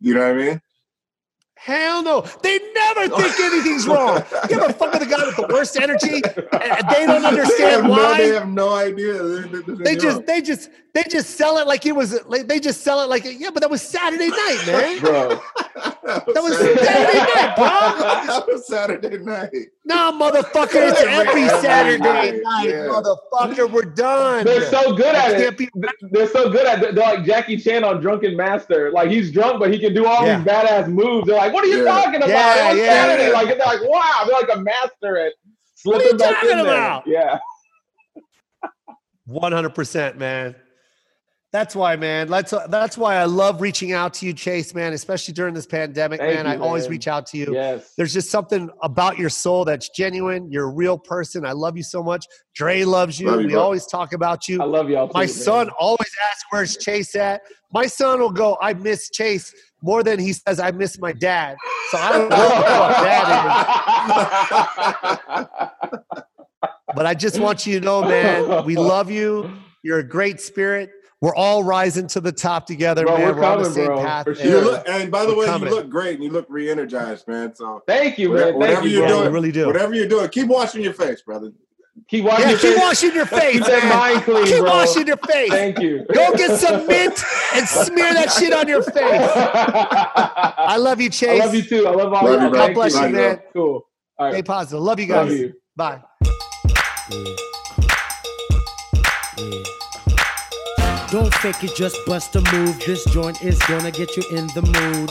You 0.00 0.14
know 0.14 0.20
what 0.20 0.30
I 0.40 0.44
mean? 0.46 0.62
Hell 1.62 2.02
no. 2.02 2.22
They 2.42 2.58
never 2.72 3.08
think 3.16 3.38
anything's 3.38 3.86
wrong. 3.86 4.22
You 4.48 4.58
ever 4.62 4.72
fuck 4.72 4.94
with 4.94 5.02
a 5.02 5.06
guy 5.06 5.26
with 5.26 5.36
the 5.36 5.46
worst 5.52 5.76
energy 5.76 6.14
and 6.14 6.88
they 6.88 7.04
don't 7.04 7.20
They 7.20 7.20
have 7.20 7.24
understand 7.24 7.82
no, 7.84 7.90
why? 7.90 8.16
they 8.18 8.28
have 8.28 8.48
no 8.48 8.70
idea. 8.74 9.12
They, 9.22 9.60
they- 9.60 9.84
They 9.84 9.96
just 9.96 10.26
they 10.26 10.40
just 10.40 10.70
they 10.94 11.02
just 11.04 11.30
sell 11.36 11.58
it 11.58 11.66
like 11.66 11.84
it 11.84 11.92
was 11.94 12.18
like 12.26 12.48
they 12.48 12.60
just 12.60 12.80
sell 12.80 13.02
it 13.02 13.10
like 13.10 13.24
yeah, 13.26 13.50
but 13.52 13.60
that 13.60 13.70
was 13.70 13.82
Saturday 13.82 14.28
night, 14.30 14.62
man. 14.66 15.00
bro. 15.00 15.28
that 15.28 16.24
That 16.34 16.42
was 16.42 16.56
Saturday 16.56 17.18
night, 17.34 17.54
bro. 17.56 17.99
That 18.26 18.46
was 18.46 18.66
Saturday 18.66 19.18
night. 19.18 19.50
Nah, 19.84 20.12
motherfucker, 20.12 20.88
it's 20.90 21.00
every 21.02 21.42
Every 21.42 21.48
Saturday 21.60 21.98
night, 21.98 22.34
night, 22.42 22.68
yeah. 22.68 22.86
motherfucker. 22.88 23.70
We're 23.70 23.82
done. 23.82 24.44
They're 24.44 24.68
so 24.70 24.94
good 24.94 25.14
at 25.14 25.32
Can't 25.32 25.42
it. 25.42 25.56
be- 25.58 25.68
They're 26.10 26.28
so 26.28 26.50
good 26.50 26.66
at 26.66 26.82
it. 26.82 26.94
They're 26.94 27.04
like 27.16 27.24
Jackie 27.24 27.56
Chan 27.56 27.84
on 27.84 28.00
Drunken 28.00 28.36
Master. 28.36 28.90
Like 28.92 29.10
he's 29.10 29.30
drunk, 29.32 29.58
but 29.60 29.72
he 29.72 29.78
can 29.78 29.94
do 29.94 30.06
all 30.06 30.24
Yeah. 30.26 30.38
these 30.38 30.46
badass 30.46 30.88
moves. 30.88 31.26
They're 31.26 31.36
like, 31.36 31.52
"What 31.52 31.64
are 31.64 31.68
you 31.68 31.78
Yeah. 31.84 31.84
talking 31.84 32.16
about?" 32.16 32.28
Yeah, 32.28 32.68
on 32.70 32.76
yeah, 32.78 32.84
Saturday. 32.86 33.26
yeah. 33.28 33.32
Like 33.32 33.46
they're 33.48 33.56
like, 33.58 33.80
"Wow!" 33.82 34.24
They're 34.26 34.40
like 34.40 34.56
a 34.56 34.60
master 34.60 35.16
at 35.18 35.32
What 35.84 35.96
are 35.96 36.00
slipping 36.00 36.06
you 36.12 36.18
back 36.18 36.34
talking 36.34 36.50
in 36.50 36.56
there. 36.58 36.66
about? 36.66 37.02
Yeah. 37.06 37.38
One 39.26 39.52
hundred 39.52 39.74
percent, 39.74 40.18
man. 40.18 40.56
That's 41.52 41.74
why, 41.74 41.96
man. 41.96 42.28
That's 42.28 42.52
uh, 42.52 42.68
that's 42.68 42.96
why 42.96 43.16
I 43.16 43.24
love 43.24 43.60
reaching 43.60 43.90
out 43.90 44.14
to 44.14 44.26
you, 44.26 44.32
Chase, 44.32 44.72
man. 44.72 44.92
Especially 44.92 45.34
during 45.34 45.52
this 45.52 45.66
pandemic, 45.66 46.20
man. 46.20 46.46
you, 46.46 46.52
I 46.52 46.56
always 46.58 46.88
reach 46.88 47.08
out 47.08 47.26
to 47.26 47.38
you. 47.38 47.52
Yes. 47.52 47.92
There's 47.96 48.12
just 48.12 48.30
something 48.30 48.70
about 48.82 49.18
your 49.18 49.30
soul 49.30 49.64
that's 49.64 49.88
genuine. 49.88 50.50
You're 50.52 50.66
a 50.66 50.72
real 50.72 50.96
person. 50.96 51.44
I 51.44 51.50
love 51.50 51.76
you 51.76 51.82
so 51.82 52.04
much. 52.04 52.24
Dre 52.54 52.84
loves 52.84 53.18
you. 53.18 53.26
Love 53.28 53.40
you, 53.40 53.48
we 53.48 53.52
bro. 53.54 53.62
always 53.62 53.84
talk 53.86 54.12
about 54.12 54.46
you. 54.48 54.62
I 54.62 54.64
love 54.64 54.88
y'all. 54.88 55.08
Too, 55.08 55.12
My 55.14 55.20
man. 55.22 55.28
son 55.28 55.70
always 55.70 56.10
asks, 56.30 56.44
Where's 56.50 56.76
Chase 56.76 57.16
at? 57.16 57.40
My 57.72 57.86
son 57.86 58.20
will 58.20 58.30
go, 58.30 58.56
I 58.60 58.74
miss 58.74 59.10
Chase 59.10 59.52
more 59.82 60.04
than 60.04 60.20
he 60.20 60.32
says, 60.34 60.60
I 60.60 60.70
miss 60.70 61.00
my 61.00 61.12
dad. 61.12 61.56
So 61.90 61.98
I 61.98 62.12
don't 62.12 62.28
know 62.28 62.36
what 62.36 62.54
the 62.54 62.70
fuck 62.70 62.96
that 65.34 65.48
is. 65.48 66.66
But 66.94 67.06
I 67.06 67.14
just 67.14 67.38
want 67.38 67.66
you 67.66 67.78
to 67.78 67.84
know, 67.84 68.02
man, 68.02 68.64
we 68.64 68.74
love 68.76 69.10
you. 69.12 69.48
You're 69.84 70.00
a 70.00 70.04
great 70.06 70.40
spirit. 70.40 70.90
We're 71.22 71.34
all 71.34 71.62
rising 71.62 72.06
to 72.08 72.20
the 72.20 72.32
top 72.32 72.66
together, 72.66 73.04
Bro, 73.04 73.18
man. 73.18 73.26
we're 73.26 73.34
We're, 73.40 73.44
on 73.44 73.58
the 73.58 73.64
coming, 73.64 73.74
same 73.74 73.86
bro, 73.86 74.02
path. 74.02 74.24
for 74.24 74.34
man. 74.34 74.46
You 74.46 74.60
look, 74.60 74.88
and 74.88 75.10
by 75.10 75.26
the 75.26 75.34
way, 75.36 75.44
coming. 75.46 75.68
you 75.68 75.74
look 75.74 75.90
great 75.90 76.14
and 76.14 76.24
you 76.24 76.30
look 76.30 76.46
re-energized, 76.48 77.28
man. 77.28 77.54
So 77.54 77.82
Thank 77.86 78.18
you, 78.18 78.30
man. 78.32 78.54
whatever 78.54 78.74
Thank 78.76 78.84
you, 78.86 78.90
you're 78.90 79.06
bro. 79.06 79.16
Doing- 79.18 79.26
we 79.26 79.32
really 79.34 79.52
do. 79.52 79.66
whatever 79.66 79.94
you're 79.94 80.08
doing, 80.08 80.28
keep 80.30 80.48
washing 80.48 80.82
your 80.82 80.94
face, 80.94 81.20
brother. 81.20 81.52
Keep 82.08 82.24
washing 82.24 82.44
Yeah, 82.44 82.50
your 82.52 82.58
keep 82.58 82.70
face. 82.72 82.80
washing 82.80 83.14
your 83.14 83.26
face, 83.40 83.52
Keep 83.52 83.64
that 83.66 83.82
man. 83.84 83.98
mind 83.98 84.22
clean, 84.24 84.46
Keep 84.46 84.58
bro. 84.60 84.70
washing 84.70 85.06
your 85.06 85.16
face. 85.18 85.50
Thank 85.50 85.78
you. 85.80 86.06
Go 86.14 86.34
get 86.36 86.58
some 86.58 86.86
mint 86.86 87.22
and 87.54 87.68
smear 87.86 88.14
that 88.14 88.32
shit 88.32 88.54
on 88.54 88.66
your 88.66 88.82
face. 88.82 88.94
I 88.96 90.54
I 90.56 90.76
love 90.78 91.00
you, 91.02 91.10
Chase. 91.10 91.40
I 91.42 91.44
love 91.44 91.54
you 91.54 91.62
too. 91.62 91.86
I 91.86 91.90
love 91.90 92.12
all 92.14 92.24
Love 92.24 92.40
y'all. 92.40 92.48
you. 92.50 92.54
God 92.54 92.74
bless 92.74 92.94
you, 92.98 93.08
man. 93.10 93.40
Cool. 93.52 93.86
All 94.18 94.32
Stay 94.32 94.42
positive. 94.42 94.80
Love 94.82 94.98
you 95.00 95.06
Love 95.08 95.28
guys. 95.28 95.38
you. 95.38 95.52
Bye. 95.76 96.00
Don't 101.10 101.34
fake 101.34 101.64
it, 101.64 101.74
just 101.74 101.96
bust 102.06 102.36
a 102.36 102.40
move. 102.52 102.78
This 102.86 103.04
joint 103.06 103.42
is 103.42 103.58
gonna 103.62 103.90
get 103.90 104.16
you 104.16 104.22
in 104.30 104.46
the 104.48 104.62
mood. 104.62 105.10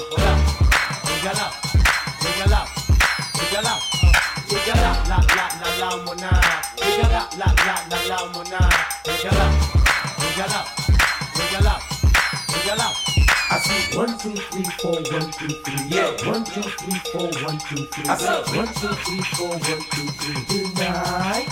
I 13.52 13.58
see 13.58 13.98
one, 13.98 14.18
two, 14.20 14.36
three, 14.36 14.64
four, 14.80 14.94
one, 14.94 15.32
two, 15.32 15.48
three. 15.50 15.84
Yeah. 15.90 16.12
One, 16.26 16.46
two, 16.46 16.62
three, 16.62 17.00
four, 17.12 17.30
one, 17.44 17.58
two, 17.58 17.86
three. 17.88 18.06
I 18.08 18.16
see 18.16 18.56
one, 18.56 18.68
two, 18.68 18.94
three, 19.04 19.22
four, 19.36 19.50
one, 19.50 19.60
two, 19.60 20.08
three. 20.16 20.76
Tonight, 20.76 21.50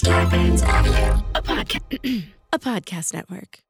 tonight. 0.00 0.28
Starburns 0.28 0.62
Audio. 0.66 1.24
A 2.52 2.58
podcast 2.58 3.12
network. 3.14 3.60